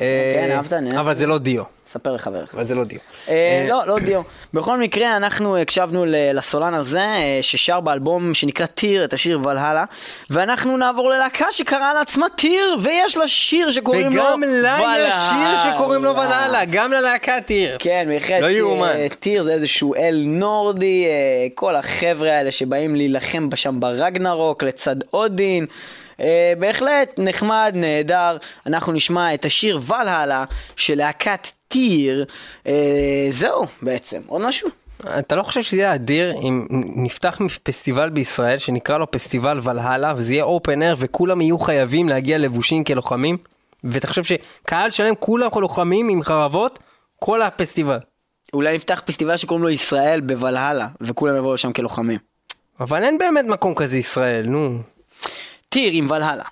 אה, 0.00 0.32
כן, 0.34 0.56
אהבת, 0.56 0.72
נהדר. 0.72 1.00
אבל 1.00 1.14
זה 1.14 1.26
לא 1.26 1.38
דיו. 1.38 1.62
ספר 1.88 2.12
לחברך. 2.12 2.54
אבל 2.54 2.64
זה 2.64 2.74
לא 2.74 2.84
דיו. 2.84 2.98
אה, 3.28 3.66
לא, 3.68 3.86
לא 3.86 3.98
דיו. 3.98 4.22
בכל 4.54 4.78
מקרה, 4.78 5.16
אנחנו 5.16 5.56
הקשבנו 5.56 6.04
לסולן 6.08 6.74
הזה, 6.74 7.00
אה, 7.00 7.38
ששר 7.42 7.80
באלבום 7.80 8.34
שנקרא 8.34 8.66
טיר, 8.66 9.04
את 9.04 9.12
השיר 9.12 9.40
ולהלה, 9.44 9.84
ואנחנו 10.30 10.76
נעבור 10.76 11.10
ללהקה 11.10 11.46
שקראה 11.50 11.94
לעצמה 11.94 12.26
טיר, 12.36 12.76
ויש 12.82 13.16
לה 13.16 13.28
שיר 13.28 13.70
שקוראים 13.70 14.12
לו 14.12 14.22
וגם 14.22 14.42
לה 14.46 14.94
יש 14.98 15.14
שיר 15.14 15.38
ולהלה. 15.38 15.74
שקוראים 15.74 16.04
לו 16.04 16.16
ולהלה, 16.16 16.64
גם 16.64 16.92
ללהקה 16.92 17.40
טיר. 17.40 17.76
כן, 17.78 18.06
בהחלט. 18.08 18.42
לא 18.42 18.50
יאומן. 18.50 18.88
אה, 18.88 19.06
טיר 19.18 19.42
זה 19.42 19.52
איזשהו 19.52 19.94
אל 19.94 20.22
נורדי, 20.26 21.04
אה, 21.06 21.46
כל 21.54 21.76
החבר'ה 21.76 22.32
האלה 22.32 22.52
שבאים 22.52 22.96
להילחם 22.96 23.48
שם 23.54 23.80
ברגנרוק 23.80 24.62
לצד 24.62 24.96
אודין. 25.12 25.66
אה, 26.20 26.52
בהחלט 26.58 27.18
נחמד, 27.18 27.72
נהדר. 27.74 28.36
אנחנו 28.66 28.92
נשמע 28.92 29.34
את 29.34 29.44
השיר 29.44 29.78
ולהלה 29.86 30.44
של 30.76 30.94
להקת 30.94 31.48
טיר. 31.68 32.24
אה, 32.66 33.28
זהו, 33.30 33.66
בעצם. 33.82 34.20
עוד 34.26 34.42
משהו? 34.42 34.68
אתה 35.18 35.36
לא 35.36 35.42
חושב 35.42 35.62
שזה 35.62 35.76
יהיה 35.76 35.94
אדיר 35.94 36.34
אם 36.42 36.66
נפתח 36.96 37.38
פסטיבל 37.62 38.10
בישראל 38.10 38.58
שנקרא 38.58 38.98
לו 38.98 39.10
פסטיבל 39.10 39.60
ולהלה 39.62 40.14
וזה 40.16 40.32
יהיה 40.32 40.44
אופן 40.44 40.82
אייר 40.82 40.96
וכולם 40.98 41.40
יהיו 41.40 41.58
חייבים 41.58 42.08
להגיע 42.08 42.38
לבושים 42.38 42.84
כלוחמים? 42.84 43.36
ואתה 43.84 44.06
חושב 44.06 44.22
שקהל 44.24 44.90
שלם 44.90 45.14
כולם 45.20 45.50
לוחמים 45.56 46.08
עם 46.08 46.22
חרבות? 46.22 46.78
כל 47.18 47.42
הפסטיבל. 47.42 47.98
אולי 48.54 48.76
נפתח 48.76 49.02
פסטיבל 49.04 49.36
שקוראים 49.36 49.62
לו 49.62 49.70
ישראל 49.70 50.20
בוולהלה, 50.20 50.88
וכולם 51.00 51.36
יבואו 51.36 51.54
לשם 51.54 51.72
כלוחמים. 51.72 52.18
אבל 52.80 53.02
אין 53.02 53.18
באמת 53.18 53.44
מקום 53.44 53.74
כזה 53.74 53.98
ישראל, 53.98 54.46
נו. 54.46 54.78
טיר 55.68 55.92
עם 55.92 56.10
ולהלה. 56.10 56.44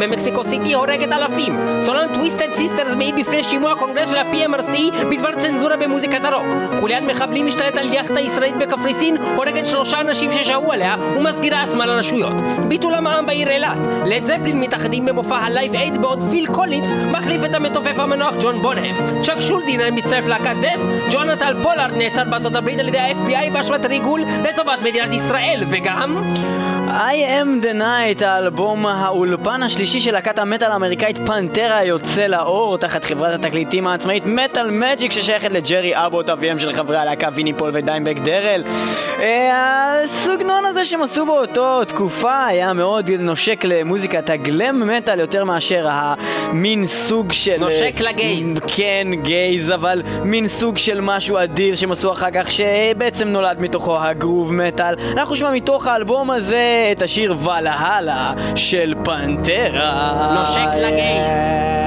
במקסיקו 0.00 0.44
סיטי 0.44 0.74
הורגת 0.74 1.12
אלפים. 1.12 1.58
סולן 1.80 2.14
Twisted 2.14 2.52
Sister 2.54 2.94
מעיד 2.94 3.14
בפני 3.16 3.44
שימוע 3.44 3.74
קונגרס 3.74 4.10
של 4.10 4.16
ה-PMRC 4.16 5.06
בדבר 5.10 5.34
צנזורה 5.36 5.76
במוזיקת 5.76 6.24
הרוק. 6.24 6.46
חוליית 6.80 7.04
מחבלים 7.04 7.46
משתלט 7.46 7.76
על 7.76 7.92
יאכטה 7.92 8.20
ישראלית 8.20 8.56
בקפריסין, 8.56 9.16
הורגת 9.36 9.66
שלושה 9.66 10.00
אנשים 10.00 10.32
ששהו 10.32 10.72
עליה 10.72 10.96
ומסגירה 11.16 11.62
עצמה 11.62 11.86
לרשויות. 11.86 12.34
ביטול 12.68 12.94
המע"מ 12.94 13.26
בעיר 13.26 13.48
אילת. 13.50 13.78
Led 14.04 14.24
Zeppelin 14.24 14.60
מתאחדים 14.60 15.06
במופע 15.06 15.36
ה 15.36 15.44
Live 15.44 15.74
Aid 15.74 16.02
בעוד 16.02 16.22
פיל 16.30 16.46
קולינס 16.46 16.88
מחליף 17.12 17.44
את 17.44 17.54
המתופף 17.54 17.98
המנוח 17.98 18.34
ג'ון 18.40 18.62
בונהם. 18.62 18.96
צ'אק 19.22 19.40
שולדינר 19.40 19.90
מצטרף 19.92 20.26
להקת 20.26 20.56
Death, 20.60 20.80
ג'ונתן 21.10 21.62
פולארד 21.62 21.92
נעצר 21.96 22.24
בארצות 22.24 22.56
הברית 22.56 22.78
על 22.78 22.88
ידי 22.88 22.98
ה-FBI 22.98 23.50
באשמת 23.52 23.86
ריגול 23.86 24.20
לטובת 24.44 24.78
מדינת 24.82 25.14
ישראל, 25.14 25.64
וגם... 25.70 26.22
I 26.90 27.14
am 27.14 27.64
the 27.64 27.74
night, 27.74 28.24
האלבום 28.24 28.86
האולפן 28.86 29.62
השלישי 29.62 30.00
של 30.00 30.12
להקת 30.12 30.38
המטאל 30.38 30.70
האמריקאית 30.70 31.18
פנטרה 31.26 31.84
יוצא 31.84 32.26
לאור 32.26 32.78
תחת 32.78 33.04
חברת 33.04 33.34
התקליטים 33.34 33.86
העצמאית 33.86 34.22
מטאל 34.26 34.70
מג'יק 34.70 35.12
ששייכת 35.12 35.50
לג'רי 35.50 35.92
אבוט 35.94 36.30
אביהם 36.30 36.58
של 36.58 36.72
חברי 36.72 36.96
הלהקה 36.96 37.28
ויני 37.32 37.52
פול 37.52 37.70
ודיימבק 37.72 38.16
דרל. 38.18 38.64
אה, 39.18 40.02
הסוגנון 40.04 40.66
הזה 40.66 40.84
שהם 40.84 41.02
עשו 41.02 41.26
באותו 41.26 41.84
תקופה 41.84 42.46
היה 42.46 42.72
מאוד 42.72 43.10
נושק 43.10 43.64
למוזיקת 43.64 44.30
הגלם 44.30 44.88
מטאל 44.88 45.20
יותר 45.20 45.44
מאשר 45.44 45.86
המין 45.90 46.86
סוג 46.86 47.32
של... 47.32 47.56
נושק 47.58 48.00
ל 48.00 48.10
gays. 48.10 48.60
כן, 48.66 49.08
gays, 49.22 49.70
אבל 49.70 50.02
מין 50.24 50.48
סוג 50.48 50.78
של 50.78 51.00
משהו 51.00 51.38
אדיר 51.38 51.74
שהם 51.74 51.92
עשו 51.92 52.12
אחר 52.12 52.30
כך, 52.34 52.52
שבעצם 52.52 53.28
נולד 53.28 53.60
מתוכו 53.60 53.98
הגרוב 53.98 54.54
מטאל. 54.54 54.94
אנחנו 55.12 55.34
נשמע 55.34 55.50
מתוך 55.50 55.86
האלבום 55.86 56.30
הזה 56.30 56.79
את 56.92 57.02
השיר 57.02 57.34
ולהלה 57.38 58.32
של 58.54 58.94
פנטרה. 59.04 60.30
נושק 60.34 60.68
ל 60.76 60.93
gays. 60.93 61.79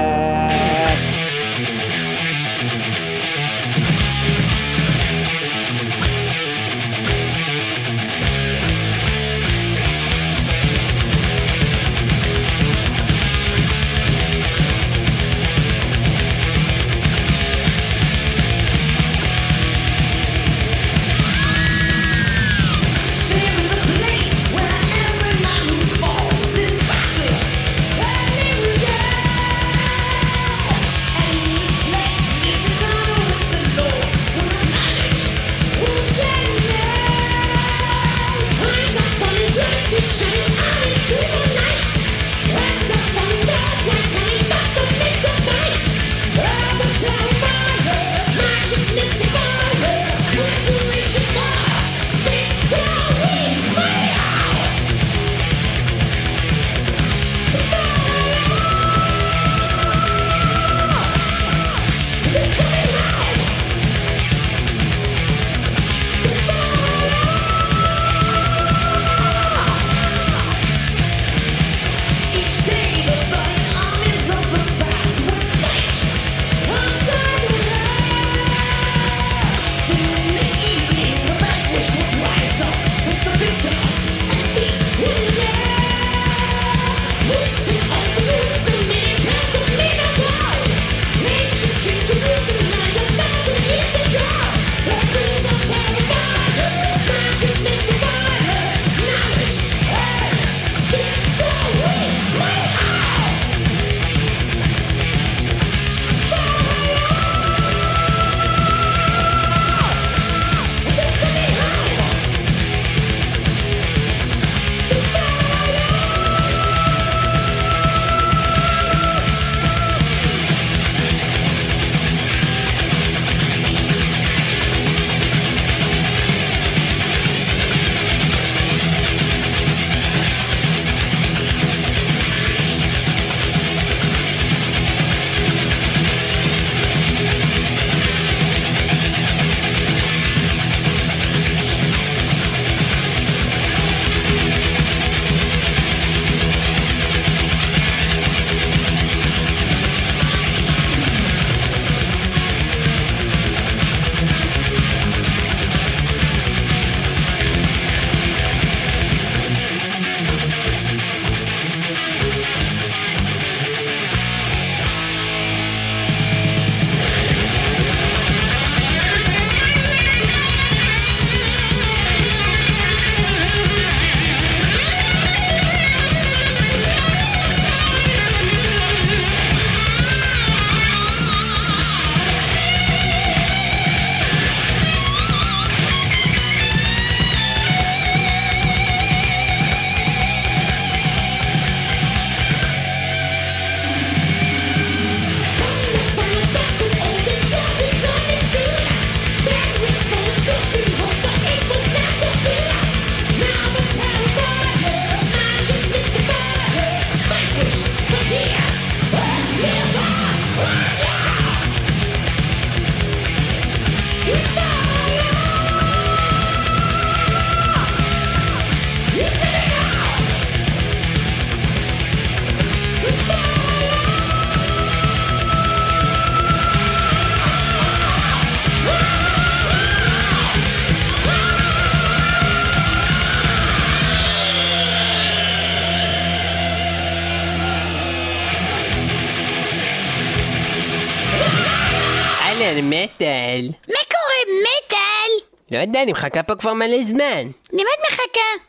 יודע, 245.98 246.02
אני 246.02 246.12
מחכה 246.12 246.42
פה 246.42 246.54
כבר 246.56 246.72
מלא 246.72 247.02
זמן. 247.02 247.50
למה 247.72 247.82
את 247.94 248.12
מחכה? 248.12 248.64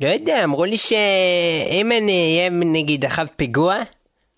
לא 0.00 0.08
יודע, 0.08 0.44
אמרו 0.44 0.64
לי 0.64 0.76
שאם 0.76 1.92
אני 1.92 2.36
אהיה 2.38 2.50
נגיד 2.50 3.04
אחר 3.04 3.24
פיגוע, 3.36 3.76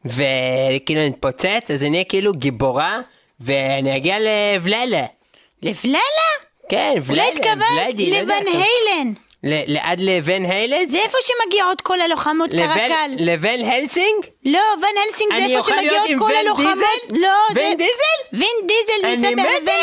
וכאילו 0.05 1.09
נתפוצץ, 1.09 1.71
אז 1.75 1.83
אני 1.83 1.93
אהיה 1.93 2.05
כאילו 2.05 2.33
גיבורה, 2.33 3.01
ואני 3.41 3.97
אגיע 3.97 4.17
לבללה. 4.21 5.05
לבללה? 5.63 5.99
כן, 6.69 6.95
אולי 7.09 7.29
התכוונת 7.33 7.61
ולדי, 7.87 8.11
לא 8.11 8.17
יודע 8.17 8.35
לבן 8.41 8.47
איך- 8.47 8.67
היילן. 8.89 9.13
ל- 9.13 9.30
לעד 9.45 10.01
לבן 10.01 10.45
היילד? 10.45 10.89
זה 10.89 10.99
איפה 10.99 11.19
שמגיעות 11.23 11.81
כל 11.81 12.01
הלוחמות 12.01 12.51
קרקל. 12.51 13.11
לבן 13.19 13.65
הלסינג? 13.65 14.25
לא, 14.45 14.61
ון 14.77 14.97
הלסינג 15.07 15.31
זה 15.31 15.57
איפה 15.57 15.69
שמגיעות 15.71 16.09
כל 16.19 16.25
ון 16.25 16.33
הלוחמות. 16.37 16.77
לא, 17.11 17.29
ון 17.51 17.55
זה- 17.55 17.75
דיזל? 17.77 18.21
ון 18.45 18.67
דיזל 18.67 19.07
נמצא 19.09 19.31
בוון. 19.61 19.75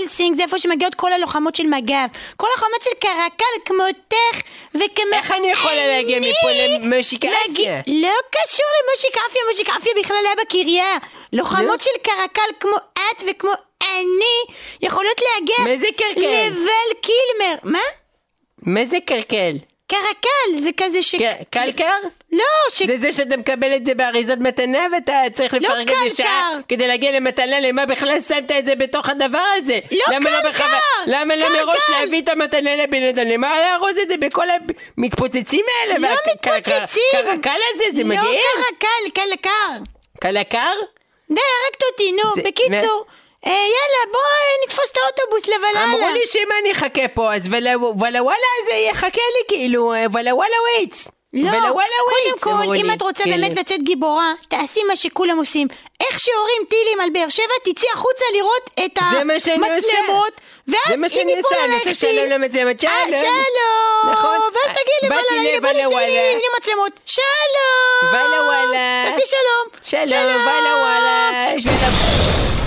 הלסינג, 0.00 0.36
זה 0.36 0.42
איפה 0.42 0.58
שמגיעות 0.58 0.94
כל 0.94 1.12
הלוחמות 1.12 1.54
של 1.54 1.66
מג"ב. 1.66 2.06
כל 2.36 2.46
הלוחמות 2.54 2.82
של 2.82 2.90
קרקל 3.00 3.44
כמותך 3.64 4.40
וכמו... 4.74 5.12
איך 5.12 5.32
אני 5.32 5.50
יכולה 5.50 5.86
להגיע 5.86 6.20
מפה 6.20 6.50
למושיק 6.68 7.24
אפיה? 7.24 7.80
לא 7.86 8.14
קשור 8.30 8.66
למושיק 8.82 9.14
אפיה, 9.30 9.42
מושיק 9.50 9.68
אפיה 9.68 9.92
בכלל 10.00 10.16
היה 10.26 10.34
בקריה. 10.44 10.96
לוחמות 11.32 11.82
של 11.82 11.90
קרקל 12.02 12.52
כמו 12.60 12.76
את 12.94 13.22
וכמו 13.30 13.50
אני 13.82 14.54
יכולות 14.82 15.20
להגיע... 15.20 15.56
מה 15.58 15.76
זה 15.80 15.88
קרקל? 15.96 16.20
לבל 16.20 17.00
קילמר. 17.00 17.54
מה? 17.62 17.78
מה 18.66 18.80
זה 18.86 18.96
קרקל? 19.06 19.56
קרקל, 19.86 20.64
זה 20.64 20.70
כזה 20.76 21.02
ש... 21.02 21.14
קלקר? 21.50 21.92
לא, 22.32 22.44
ש... 22.72 22.82
זה 22.82 22.98
זה 22.98 23.12
שאתה 23.12 23.36
מקבל 23.36 23.76
את 23.76 23.86
זה 23.86 23.94
באריזות 23.94 24.38
מתנה 24.38 24.86
ואתה 24.92 25.12
צריך 25.32 25.54
לפרק 25.54 25.90
את 25.90 26.10
זה 26.10 26.16
שעה. 26.16 26.58
כדי 26.68 26.86
להגיע 26.88 27.12
למתנה, 27.12 27.60
למה 27.60 27.86
בכלל 27.86 28.20
שמת 28.20 28.50
את 28.50 28.66
זה 28.66 28.74
בתוך 28.74 29.08
הדבר 29.08 29.44
הזה? 29.56 29.78
לא 29.92 30.04
קלקר. 30.04 30.64
למה 31.06 31.36
לא 31.36 31.46
קלקר. 31.46 31.64
מראש 31.64 31.82
להביא 31.90 32.22
את 32.22 32.28
המתנה 32.28 32.76
לבן 32.76 33.02
אדם? 33.02 33.26
למה 33.26 33.60
לארוז 33.60 33.98
את 34.02 34.08
זה 34.08 34.16
בכל 34.16 34.46
המתפוצצים 34.98 35.64
האלה? 35.80 35.98
לא 35.98 36.16
מתפוצצים. 36.32 37.02
קרקל 37.12 37.58
הזה, 37.74 37.84
זה 37.96 38.04
מגעיל? 38.04 38.40
לא 38.58 38.64
קרקל, 38.78 39.22
קלקר. 39.22 39.82
קלקר? 40.20 40.74
די, 41.30 41.40
הרגת 41.40 41.82
אותי, 41.92 42.12
נו. 42.12 42.42
בקיצור, 42.48 43.04
יאללה, 43.46 44.02
בוא 44.12 44.20
נתפוס 44.66 44.90
את 44.92 44.96
האוטובוס 44.96 45.48
לוולהלה. 45.48 45.84
אמרו 45.84 46.12
לי 46.12 46.26
שאם 46.26 46.48
אני 46.62 46.72
אחכה 46.72 47.08
פה, 47.08 47.34
אז 47.34 47.42
וואלה 47.48 47.78
וואלה 48.22 48.46
זה 48.66 48.72
יחכה 48.74 49.06
לי 49.36 49.44
כאילו, 49.48 49.92
אה, 49.94 50.04
Valhalla 50.12 50.34
awaits. 50.34 51.08
לא, 51.34 51.50
קודם 52.00 52.38
כל, 52.40 52.74
אם. 52.76 52.90
את 52.92 53.02
רוצה 53.02 53.22
כאילו. 53.22 53.36
באמת 53.46 53.58
לצאת 53.58 53.82
גיבורה, 53.82 54.32
תעשי 54.48 54.80
מה 54.88 54.96
שכולם 54.96 55.38
עושים. 55.38 55.68
איך 56.00 56.20
שיורים 56.20 56.62
טילים 56.68 57.00
על 57.00 57.08
באר 57.12 57.28
שבע, 57.28 57.54
תצאי 57.64 57.88
החוצה 57.94 58.24
לראות 58.34 58.70
את. 58.84 58.98
המצלמות. 58.98 60.40
ואז 60.68 60.78
זה 60.88 60.96
מה 60.96 61.06
אם 61.06 61.12
שאני 61.12 61.36
עושה, 61.40 61.54
אני 61.56 61.64
עלייך 61.64 61.86
עושה 61.86 62.06
טיל- 62.06 62.16
שלום 62.16 62.28
למצלמות, 62.42 62.84
אה, 62.84 63.06
שלום. 63.06 63.20
שלום. 63.20 64.12
נכון. 64.12 64.38
ואז 64.54 64.66
אה, 64.66 64.72
תגידי 64.72 65.12
לי, 65.52 65.58
וואלה, 65.58 65.88
וואלה. 65.88 66.06
לי 66.34 66.46
מצלמות. 66.58 66.92
שלום. 67.06 68.12
וואלה 68.12 68.42
וואלה. 68.44 69.10
תעשי 69.10 69.26
שלום. 69.26 70.06
שלום, 70.08 70.46
וואלה 70.46 70.74
וואלה. 70.76 72.61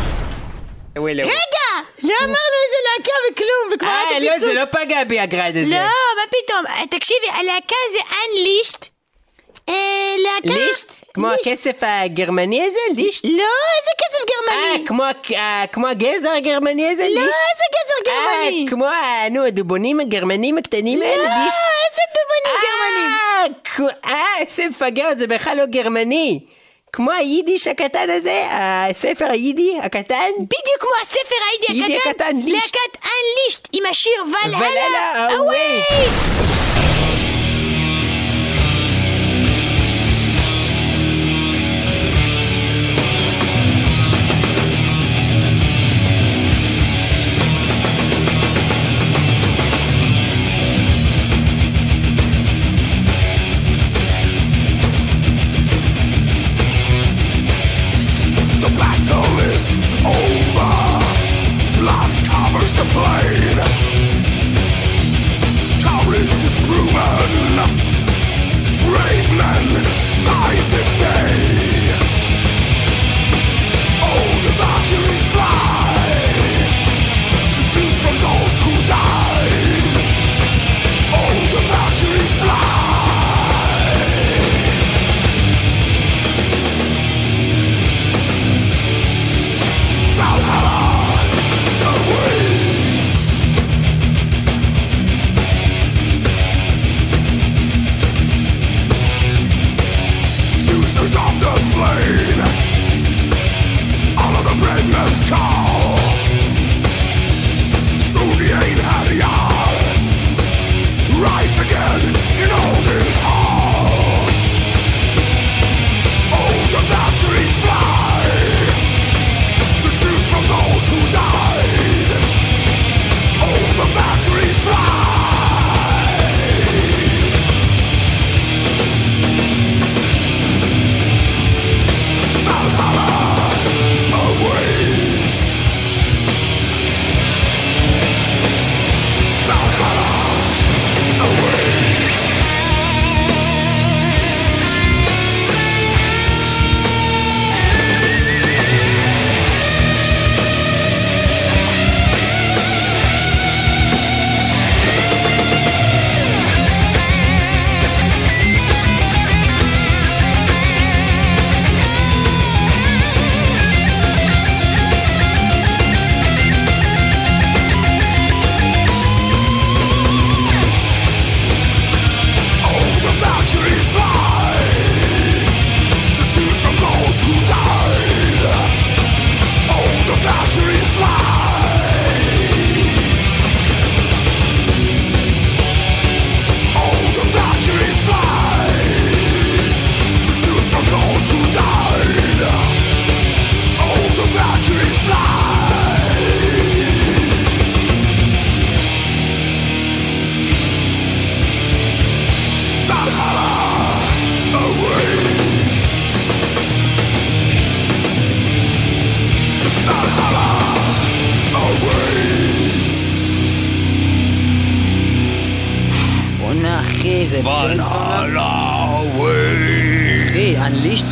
רגע, 0.98 1.68
לא 2.04 2.14
אמרנו 2.20 2.58
איזה 2.66 2.78
להקה 2.88 3.12
וכלום, 3.32 3.74
וכבר 3.74 3.88
אה, 3.88 4.08
הייתי 4.10 4.26
לא, 4.26 4.32
פיצוץ. 4.32 4.48
זה 4.48 4.54
לא 4.54 4.66
פגע 4.66 5.04
בי 5.04 5.20
הגרד 5.20 5.58
הזה. 5.58 5.66
לא, 5.66 5.80
מה 5.80 6.24
פתאום? 6.30 6.66
אה, 6.68 6.88
תקשיבי, 6.90 7.28
הלהקה 7.40 7.76
זה 7.94 8.00
Unleashed. 8.00 8.86
אה, 9.70 10.16
להקה... 10.18 10.60
לישט? 10.60 10.88
כמו. 11.14 11.28
הכסף 11.28 11.78
הגרמני 11.82 12.62
הזה? 12.68 12.80
לישט? 12.96 13.26
לא, 13.26 13.30
איזה 13.30 13.92
כסף 13.98 14.20
אה, 14.20 14.26
גרמני. 14.30 14.84
אה, 15.36 15.68
כמו 15.68 15.88
הגזר 15.88 16.32
הגרמני 16.32 16.90
הזה? 16.90 17.04
לא, 17.04 17.22
לישט? 17.22 17.36
איזה 17.52 17.64
גזר 17.72 18.12
גרמני. 18.12 18.66
אה, 18.66 18.70
כמו 18.70 18.88
נו, 19.32 19.46
הדובונים 19.46 20.00
הגרמנים 20.00 20.58
הקטנים 20.58 21.00
לא, 21.00 21.06
האלה? 21.06 21.24
לישט? 21.24 21.58
איזה 21.90 22.02
דובנים 22.16 22.62
גרמנים. 22.66 23.12
אה, 24.06 24.12
אה, 24.12 24.38
איזה 24.40 24.70
מפגר, 24.70 25.08
זה 25.20 25.28
בכלל 25.28 25.58
לא 25.58 25.66
גרמני. 25.66 26.40
כמו 26.96 27.12
היידיש 27.12 27.68
הקטן 27.68 28.10
הזה, 28.10 28.48
הספר 28.52 29.26
היידי 29.32 29.78
הקטן. 29.84 30.32
בדיוק 30.38 30.80
כמו 30.80 30.90
הספר 31.04 31.36
היידי 31.52 31.82
היידי 31.82 31.98
הקטן. 31.98 32.10
הקטן, 32.10 32.38
לישט. 32.38 32.76
להקת 32.76 33.06
Unleashed 33.06 33.70
עם 33.74 33.84
השיר 33.90 34.24
ולהלה. 34.26 34.58
ולהלה, 34.58 35.28
אווייט. 35.38 35.86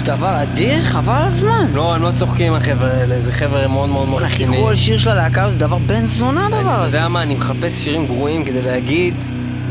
דבר 0.04 0.44
אדיר, 0.44 0.82
חבל 0.82 1.14
על 1.14 1.24
הזמן. 1.24 1.68
לא, 1.74 1.96
הם 1.96 2.02
לא 2.02 2.12
צוחקים 2.12 2.54
החבר'ה 2.54 2.92
האלה, 2.92 3.20
זה 3.20 3.32
חבר'ה 3.32 3.68
מאוד 3.68 3.90
מאוד 3.90 4.08
מאוד 4.08 4.24
רציניים. 4.24 4.52
חיכו 4.52 4.70
על 4.70 4.76
שיר 4.76 4.98
של 4.98 5.10
הלהקה 5.10 5.44
הזאת, 5.44 5.54
זה 5.54 5.60
דבר 5.60 5.78
בן 5.78 6.06
זונה 6.06 6.46
הדבר 6.46 6.60
אתה 6.62 6.76
הזה. 6.76 6.98
יודע 6.98 7.08
מה, 7.08 7.22
אני 7.22 7.36
מחפש 7.36 7.84
שירים 7.84 8.06
גרועים 8.06 8.46
כדי 8.46 8.62
להגיד 8.62 9.14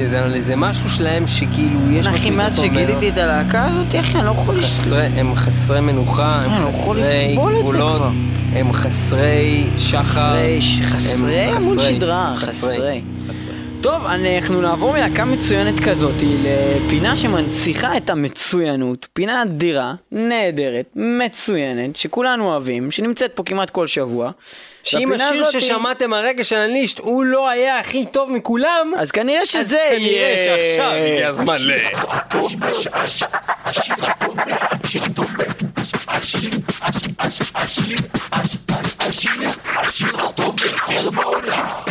איזה, 0.01 0.57
משהו 0.57 0.91
שלהם 0.91 1.27
שכאילו 1.27 1.91
יש 1.91 2.07
אחי, 2.07 2.19
משהו 2.19 2.33
מאז 2.37 2.59
יותר 2.59 2.69
טוב 2.69 2.83
שגיליתי. 2.83 3.09
את 3.09 3.19
הלהקה 3.19 3.65
הזאת, 3.65 3.95
אחי, 4.01 4.19
אני 4.19 4.27
לא 4.27 4.31
יכול 4.31 4.55
לסבול. 4.59 4.99
הם 5.17 5.35
חסרי 5.35 5.81
מנוחה, 5.81 6.39
אני 6.45 6.53
לא 6.53 6.57
הם 6.57 6.71
יכול 6.71 7.03
חסרי 7.03 7.37
גבולות. 7.37 8.03
הם 8.53 8.73
חסרי 8.73 9.67
שחר. 9.77 10.37
חסרי, 10.37 10.61
חסרי 10.83 11.45
עמוד 11.45 11.81
שדרה, 11.81 12.35
חסרי. 12.37 13.03
טוב, 13.83 14.05
אנחנו 14.07 14.61
נעבור 14.61 14.93
מלהקה 14.93 15.25
מצוינת 15.25 15.81
כזאת 15.81 16.15
לפינה 16.23 17.17
שמנציחה 17.17 17.97
את 17.97 18.11
המצוינות, 18.11 19.07
פינה 19.13 19.43
אדירה, 19.43 19.95
נהדרת, 20.13 20.87
מצוינת, 20.97 21.97
שכולנו 21.97 22.51
אוהבים, 22.51 22.91
שנמצאת 22.91 23.33
פה 23.35 23.43
כמעט 23.43 23.71
כל 23.71 23.87
שבוע. 23.87 24.31
שאם 24.83 25.13
השיר 25.13 25.43
הזאת- 25.43 25.61
ששמעתם 25.61 26.13
הרגע 26.13 26.45
של 26.45 26.57
הנישט 26.57 26.99
הוא 26.99 27.25
לא 27.25 27.49
היה 27.49 27.79
הכי 27.79 28.07
טוב 28.07 28.31
מכולם, 28.31 28.93
אז 28.99 29.11
כנראה 29.11 29.47
שזה 29.47 29.83
אז 29.83 29.97
כנראה 29.97 29.99
יהיה... 29.99 30.45
שעכשיו 30.45 30.93
הגיע 30.93 31.29
הזמן 31.29 31.57
ל... 31.61 31.73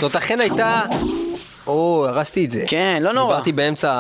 זאת 0.02 0.16
אכן 0.16 0.40
הייתה... 0.40 0.82
או, 1.68 2.06
הרסתי 2.08 2.46
את 2.46 2.52
זה. 2.52 2.64
כן, 2.68 3.00
לא 3.04 3.14
נורא. 3.14 3.34
דיברתי 3.34 3.52
באמצע 3.52 3.92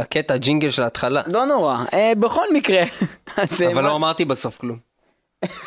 הקטע 0.00 0.36
ג'ינגל 0.36 0.70
של 0.70 0.82
ההתחלה. 0.82 1.22
לא 1.26 1.44
נורא. 1.44 1.76
אה, 1.94 2.12
בכל 2.20 2.44
מקרה. 2.52 2.82
אה, 3.38 3.44
אבל 3.66 3.74
מה- 3.74 3.80
לא 3.82 3.96
אמרתי 3.96 4.24
בסוף 4.24 4.56
כלום. 4.58 4.91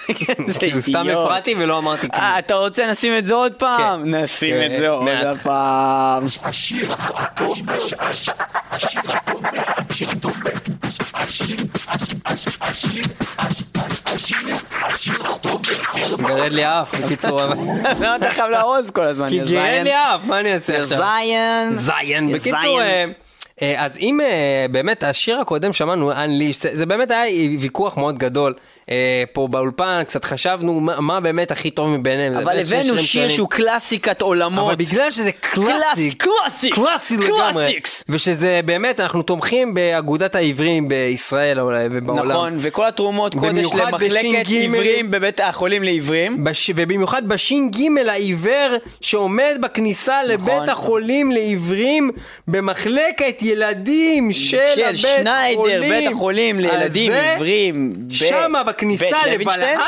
איזה 0.09 0.59
כאילו 0.59 0.81
סתם. 0.81 1.07
הפרעתי 1.09 1.55
ולא 1.57 1.77
אמרתי 1.77 2.09
כלום. 2.09 2.21
אה, 2.21 2.39
אתה 2.39 2.55
רוצה 2.55 2.91
נשים 2.91 3.17
את 3.17 3.25
זה 3.25 3.33
עוד 3.33 3.53
פעם? 3.53 4.03
כן. 4.03 4.15
נשים 4.15 4.55
כן, 4.55 4.71
את 4.71 4.79
זה 4.79 4.89
עוד. 4.89 5.07
פעם. 5.43 6.25
השיר 6.43 6.93
הטוב 6.93 7.57
השיר 7.69 7.99
הטוב 7.99 9.43
השיר 9.89 10.09
הטוב 10.09 10.37
השיר 10.83 11.55
השיר 11.85 13.03
השיר 14.11 14.55
השיר 14.71 15.13
הטוב 15.23 15.61
ביותר 15.61 16.15
גרד 16.15 16.53
לי 16.53 16.63
האף, 16.63 16.95
בקיצור. 16.95 17.41
לא, 17.99 18.15
אתה 18.15 18.31
חייב 18.31 18.49
לארוז 18.49 18.89
כל 18.89 19.03
הזמן. 19.03 19.29
כי 19.29 19.39
גרד. 19.39 19.81
לי 19.83 19.93
האף, 19.93 20.21
מה 20.25 20.39
אני 20.39 20.53
אעשה 20.53 20.83
עכשיו? 20.83 20.97
זיין. 20.97 21.75
זיין. 21.75 22.31
בקיצור. 22.33 22.81
אה, 22.81 23.05
אה, 23.61 23.85
אז 23.85 23.97
אם 23.97 24.19
באמת 24.71 25.03
השיר 25.03 25.39
הקודם 25.39 25.73
שמענו, 25.73 26.11
Unleashed, 26.11 26.61
זה, 26.61 26.69
זה 26.73 26.85
באמת 26.85 27.11
היה 27.11 27.23
ויכוח 27.59 27.97
מאוד 27.97 28.17
גדול. 28.17 28.53
אה, 28.89 29.23
פה 29.33 29.47
באולפן 29.47 30.01
קצת 30.07 30.25
חשבנו 30.25 30.79
מה, 30.79 31.01
מה 31.01 31.19
באמת 31.19 31.51
הכי 31.51 31.71
טוב 31.71 31.89
מביניהם. 31.89 32.33
אבל 32.33 32.59
הבאנו 32.59 32.99
שיר. 32.99 33.29
שהוא 33.29 33.49
קלאסיקת 33.49 34.21
עולמות. 34.21 34.65
אבל 34.65 34.75
בגלל 34.75 35.11
שזה 35.11 35.31
קלאסי, 35.31 36.11
קלאסי, 36.11 36.69
קלאסי 36.69 37.17
לגמרי. 37.17 37.79
ושזה 38.09 38.59
באמת, 38.65 38.99
אנחנו 38.99 39.21
תומכים 39.21 39.73
באגודת 39.73 40.35
העברים 40.35 40.87
בישראל 40.87 41.59
אולי, 41.59 41.87
ובעולם. 41.91 42.31
נכון, 42.31 42.57
וכל 42.61 42.87
התרומות 42.87 43.35
קודש 43.35 43.65
למחלקת 43.73 44.15
בש"ג. 44.15 44.47
עיוורים 44.47 45.11
בבית 45.11 45.39
החולים 45.39 45.83
לעיוורים. 45.83 46.43
בש... 46.43 46.71
ובמיוחד 46.75 47.27
בש"ג 47.27 47.79
העיוור 48.09 48.75
שעומד 49.01 49.57
בכניסה 49.61 50.21
נכון. 50.35 50.49
לבית 50.49 50.69
החולים 50.69 51.31
לעיוורים 51.31 52.11
במחלקת 52.47 53.41
ילדים 53.41 54.33
של, 54.33 54.57
של 54.75 54.83
הבית 54.83 54.97
שניידר, 54.97 55.57
חולים. 55.57 55.81
בית 55.81 56.11
החולים 56.11 56.59
לילדים 56.59 57.11
עיוורים. 57.11 57.93
ב- 58.07 58.13
שמה 58.13 58.63
בכניסה 58.75 59.05
בית 59.05 59.47
לוינשטיין. 59.47 59.79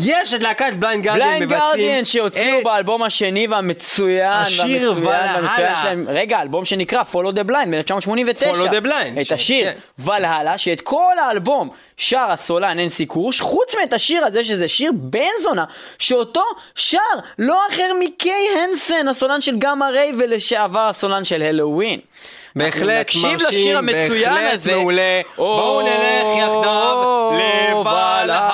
יש 0.00 0.34
את 0.34 0.42
להקת 0.42 0.72
בליינד 0.78 1.04
גרדיאן 1.04 1.24
בליינד 1.26 1.44
מבצעים. 1.44 1.60
גרדיאן 1.70 2.04
שהוציאו 2.04 2.58
את- 2.58 2.64
באלבום 2.64 3.02
השני 3.02 3.46
והמצוין, 3.46 4.32
השיר 4.32 4.92
והמצוין. 4.92 5.34
והמצוין 5.34 5.72
שלהם, 5.82 6.04
רגע, 6.08 6.40
אלבום 6.40 6.64
שנקרא 6.64 7.02
Follow 7.12 7.32
the 7.32 7.50
Blind 7.50 7.68
ב-1989. 7.70 8.54
Follow 8.54 8.70
the 8.70 8.84
Blind, 8.86 9.20
את 9.26 9.32
השיר 9.32 9.72
כן. 9.72 9.78
ולהלה, 9.98 10.58
שאת 10.58 10.80
כל 10.80 11.12
האלבום 11.22 11.68
שר 11.96 12.26
הסולן 12.30 12.76
הנסי 12.80 13.06
קורש, 13.06 13.40
חוץ 13.40 13.74
מאת 13.80 13.92
השיר 13.92 14.24
הזה 14.24 14.44
שזה 14.44 14.68
שיר 14.68 14.92
בן 14.94 15.20
זונה, 15.42 15.64
שאותו 15.98 16.42
שר 16.74 16.98
לא 17.38 17.60
אחר 17.72 17.92
מקיי 18.00 18.46
הנסן, 18.64 19.08
הסולן 19.08 19.40
של 19.40 19.58
גמא 19.58 19.84
ריי 19.84 20.12
ולשעבר 20.18 20.80
הסולן 20.88 21.24
של 21.24 21.42
הלואוין. 21.42 22.00
בהחלט 22.56 23.00
נקשיב 23.00 23.22
מרשים, 23.24 23.46
לשיר 23.48 23.78
המצוין 23.78 24.32
בהחלט 24.32 24.54
הזה. 24.54 24.76
מעולה. 24.76 25.20
בואו 25.36 25.80
נלך 25.82 26.38
יחדיו 26.38 27.30
לבלהלה. 27.32 28.48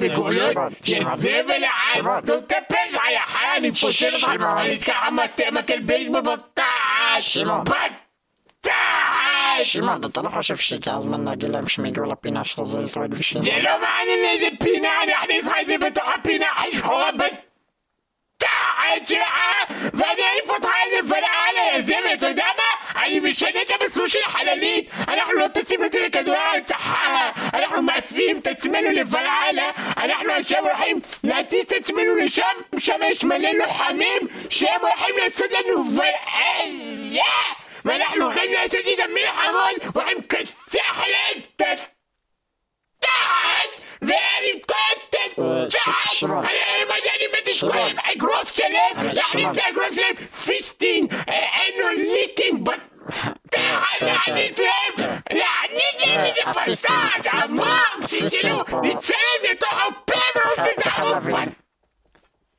بيقولوا 0.00 0.70
يتزبل 0.88 1.64
عاد 1.64 2.30
انت 2.30 2.54
بيجع 2.70 3.10
يا 3.10 3.18
حاني 3.18 3.72
فشل 3.74 4.44
عليك 4.44 4.90
عم 4.90 5.20
تعمل 5.36 5.64
البيسبول 5.72 6.22
بطاش 6.22 7.38
بطاش 7.38 7.90
ما 9.76 9.96
بتروحوا 9.96 10.42
شوف 10.42 10.60
شي 10.60 10.78
كاز 10.78 11.06
منا 11.06 11.30
قلم 11.30 11.64
مش 11.64 11.78
ميقول 11.78 12.10
لبينا 12.10 12.42
شو 12.42 12.64
زلت 12.64 12.96
ود 12.96 13.14
في 13.14 13.22
شي 13.22 13.42
زلو 13.42 13.78
معني 13.78 14.14
اللي 14.14 14.50
بينا 14.60 15.04
نحن 15.04 15.48
صحيح 15.48 15.76
بتوع 15.76 16.16
بينا 16.16 16.46
حش 16.46 16.82
خوابت 16.82 17.32
تعجع 18.38 19.26
فانا 19.70 20.32
يفوت 20.44 20.66
هاي 20.66 21.00
الفرقه 21.00 21.39
אני 23.10 23.20
משנה 23.20 23.62
את 23.62 23.70
המסלול 23.80 24.08
של 24.08 24.18
החללית 24.26 24.90
אנחנו 25.08 25.32
לא 25.32 25.46
טסים 25.48 25.82
יותר 25.82 25.98
לכדור 26.06 26.34
הארץ 26.34 26.72
החרא 26.72 27.30
אנחנו 27.54 27.82
מעפילים 27.82 28.38
את 28.38 28.46
עצמנו 28.46 28.90
לבלהלה 28.92 29.70
אנחנו 29.96 30.32
עכשיו 30.32 30.58
הולכים 30.58 31.00
להטיס 31.24 31.64
את 31.64 31.72
עצמנו 31.72 32.14
לשם 32.14 32.42
שם 32.78 33.00
יש 33.04 33.24
מלא 33.24 33.48
לוחמים 33.48 34.28
שהם 34.50 34.80
הולכים 34.80 35.14
לעשות 35.24 35.50
לנו 35.50 35.84
ולהלה 35.92 37.22
ואנחנו 37.84 38.24
הולכים 38.24 38.52
לעשות 38.52 38.86
איתם 38.86 39.10
מלחמות 39.14 39.96
והולכים 39.96 40.18
לכסח 40.18 40.98
להם 40.98 41.42
את 41.56 41.62
התחת 41.62 41.90
את 45.36 45.38
התחת. 45.38 46.22
אני 46.22 46.84
מה 46.88 46.94
זה 47.04 47.10
אני 47.16 47.26
מת 47.32 47.48
לתקוע 47.48 47.76
להם 47.76 47.96
אגרוף 47.98 48.54
שלם 48.54 49.12
להכניס 49.12 49.44
שמעון. 49.44 49.56
לאגרוף 49.56 49.94
שלהם 49.94 50.14
עמוק 56.50 57.64
ה 58.04 58.07
fisting 58.07 58.28
שכאילו 58.28 58.66
פה. 58.66 58.80
נצא 58.84 59.14
להם 59.14 59.52
לתוך 59.52 59.86
הפה 59.86 60.14
להבין. 61.10 61.48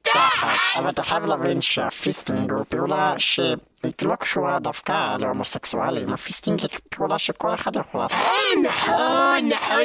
בתחת 0.02 0.48
אבל 0.78 0.90
אתה 0.90 1.04
חייב 1.04 1.26
להבין 1.26 1.62
שה 1.62 1.89
fisting 1.89 2.52
הוא 2.52 2.66
פעולה 2.70 3.14
שהיא 3.18 3.56
לא 4.02 4.16
קשורה 4.16 4.60
דווקא 4.60 5.16
להומוסקסואלים, 5.20 6.14
ה 6.14 6.19
fisting 6.20 6.60
היא 6.62 6.70
פעולה 6.90 7.18
שכל 7.18 7.54
אחד 7.54 7.76
יכול 7.76 8.02
לעשות. 8.02 8.18
אה, 8.20 8.70
נכון, 8.70 9.50
נכון, 9.50 9.82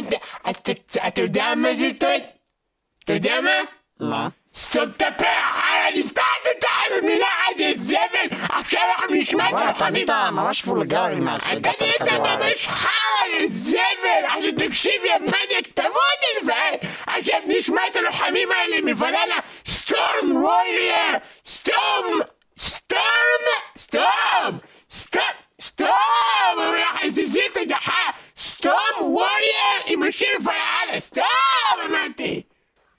אתה- 0.50 0.72
יודע 1.22 1.52
מה 1.56 1.68
זה 1.78 1.90
טוד? 2.00 2.22
אתה 3.04 3.12
יודע 3.12 3.34
מה? 3.40 3.50
מה? 4.08 4.28
סתום 4.56 4.84
את 4.96 5.02
הפה, 5.02 5.24
אחר, 5.24 5.98
נפתח 5.98 6.22
את 6.42 6.64
המילה 7.02 7.28
הזה 7.50 7.72
זבל, 7.82 8.36
עכשיו 8.48 8.80
אנחנו 8.98 9.14
נשמע 9.14 9.48
את 9.48 9.54
הלוחמים. 9.54 9.92
נהיית 9.92 10.10
ממש 10.10 10.64
וולגרי 10.64 11.14
מאז 11.14 11.40
אתה 11.52 11.70
נהיית. 11.80 12.02
ממש 12.02 12.66
חרא, 12.66 13.46
זבל! 13.46 14.24
עכשיו 14.28 14.52
תקשיב, 14.58 15.04
יא 15.04 15.18
מניאק, 15.20 15.66
תמות 15.74 16.20
אלוהי! 16.42 16.76
עכשיו 17.06 17.40
נשמע 17.46 17.86
את 17.86 17.96
הלוחמים 17.96 18.48
האלה 18.52 18.76
מבללה 18.82 19.36
סטורם 19.68 20.36
וורייר! 20.36 21.18
סטורם! 21.46 22.20
סטורם! 22.58 23.02
סטורם! 23.78 24.58
סטורם! 24.90 25.24
סטורם! 25.60 25.96
זיט 27.14 27.56
הדחה! 27.60 28.10
סטורם 28.40 29.00
וורייר 29.00 29.82
עם 29.86 30.02
השיר 30.02 30.28
ולהלה! 30.44 31.00
סטורם 31.00 31.26
אמרתי! 31.90 32.42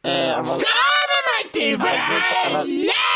Eh, 0.08 0.32
Vamos. 0.38 0.64
right 1.78 2.66
now. 2.66 3.07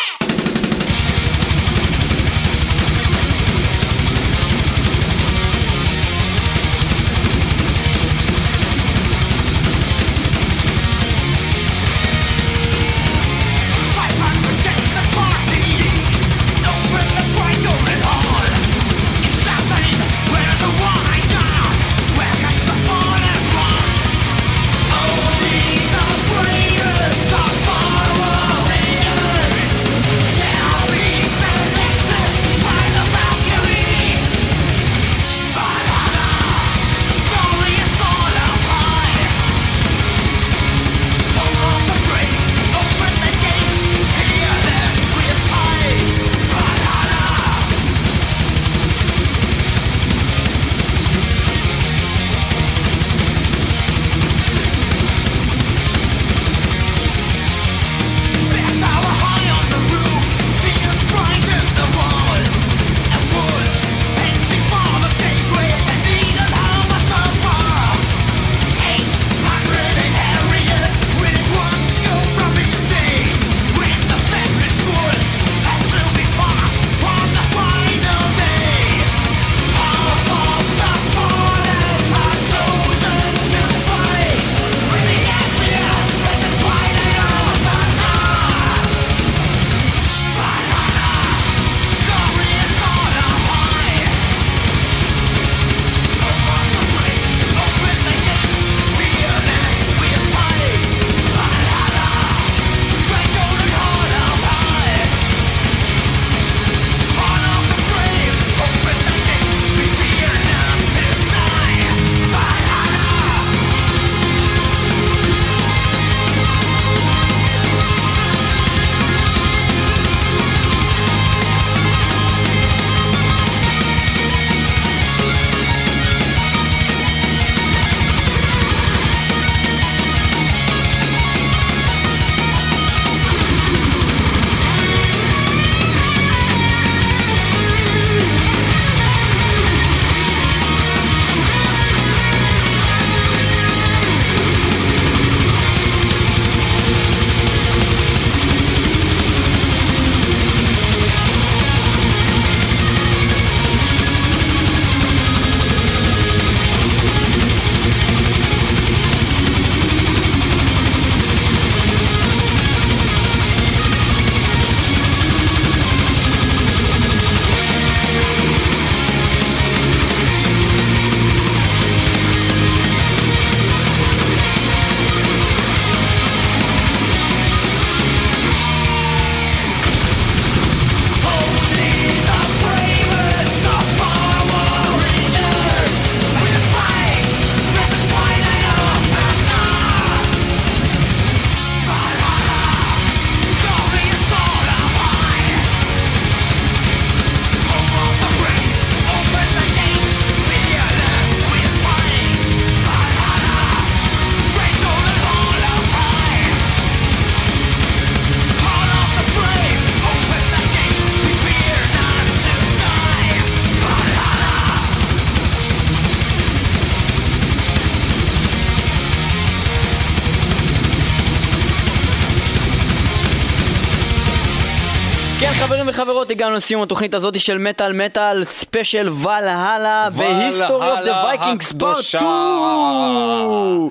חברים 225.62 225.86
וחברות, 225.88 226.30
הגענו 226.30 226.56
לסיום 226.56 226.82
התוכנית 226.82 227.14
הזאת 227.14 227.40
של 227.40 227.58
מטאל 227.58 227.94
metal 227.94 228.46
special 228.46 229.10
ולהלה 229.10 230.08
ו 230.12 230.22
history 230.22 230.92
of 230.92 231.00
the 231.06 231.24
Vikings 231.26 231.72
part 231.72 231.92
הקדושה. 231.92 232.20
2 232.20 233.90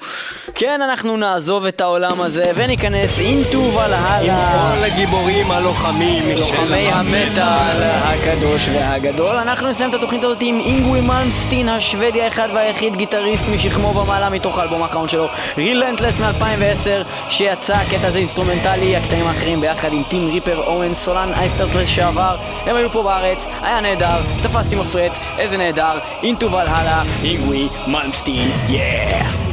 כן, 0.55 0.83
אנחנו 0.83 1.17
נעזוב 1.17 1.65
את 1.65 1.81
העולם 1.81 2.21
הזה 2.21 2.43
וניכנס 2.55 3.19
into 3.19 3.59
עם 3.59 3.71
ולהלה 3.75 4.77
כל 4.77 4.85
הגיבורים 4.85 5.51
הלוחמים 5.51 6.23
של 6.37 6.41
לוחמי 6.41 6.89
המטאל 6.93 7.83
הקדוש 7.83 8.69
והגדול. 8.69 9.37
אנחנו 9.37 9.69
נסיים 9.69 9.91
את 9.91 9.95
התוכנית 9.95 10.25
הזאת 10.25 10.39
עם 10.41 10.61
אינגווי 10.61 11.01
מלמסטין, 11.01 11.69
השוודי 11.69 12.23
האחד 12.23 12.49
והיחיד, 12.55 12.97
גיטריסט 12.97 13.45
משכמו 13.55 13.89
ומעלה 13.89 14.31
מתוך 14.31 14.59
האלבום 14.59 14.83
האחרון 14.83 15.09
שלו, 15.09 15.27
רילנטלס 15.59 16.21
מ-2010, 16.21 17.31
שיצא 17.31 17.75
הקטע 17.75 18.07
הזה 18.07 18.19
אינסטרומנטלי, 18.19 18.97
הקטעים 18.97 19.27
האחרים 19.27 19.61
ביחד 19.61 19.93
עם 19.93 20.03
טים 20.09 20.31
ריפר, 20.33 20.57
אוונס 20.59 20.95
סולן, 20.95 21.33
אייסטרט 21.61 21.82
לשעבר, 21.82 22.37
הם 22.66 22.77
היו 22.77 22.91
פה 22.91 23.03
בארץ, 23.03 23.47
היה 23.62 23.81
נהדר, 23.81 24.20
תפסתי 24.43 24.77
מפרט, 24.77 25.19
איזה 25.39 25.57
נהדר, 25.57 25.99
אינטו 26.23 26.53
ולהלה, 26.53 27.03
אינגווי 27.24 27.69
מלמסטין, 27.87 28.51
יאה! 28.69 29.20
History 29.20 29.49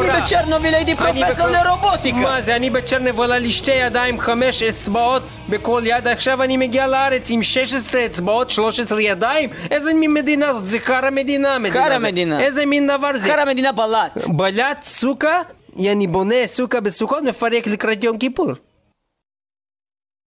לרובוטיקה. 2.04 2.32
מה 2.32 2.42
זה, 2.42 2.56
אני 2.56 2.70
בצ'רנבול 2.70 3.32
על 3.32 3.50
שתי 3.50 3.70
ידיים, 3.70 4.20
חמש 4.20 4.62
אצבעות 4.62 5.22
בכל 5.48 5.82
יד, 5.84 6.08
עכשיו 6.08 6.42
אני 6.42 6.56
מגיע 6.56 6.86
לארץ 6.86 7.30
עם 7.30 7.42
16 7.42 8.06
אצבעות, 8.06 8.50
13 8.50 9.02
ידיים? 9.02 9.50
איזה 9.70 9.94
מין 9.94 10.14
מדינה 10.14 10.52
זאת? 10.52 10.66
זה 10.66 10.78
חרא 10.80 11.10
מדינה, 11.10 11.58
מדינה. 11.58 11.84
חרא 11.84 11.98
זה. 11.98 12.06
מדינה. 12.06 12.40
איזה 12.40 12.66
מין 12.66 12.86
דבר 12.86 13.10
זה? 13.16 13.28
חרא 13.28 13.44
מדינה 13.44 13.72
בלט. 13.72 14.26
בלט 14.26 14.82
סוכה, 14.82 15.42
אני 15.78 16.06
בונה 16.06 16.46
סוכה 16.46 16.80
בסוכות, 16.80 17.22
מפרק 17.22 17.66
לקראת 17.66 18.04
יום 18.04 18.18
כיפור. 18.18 18.52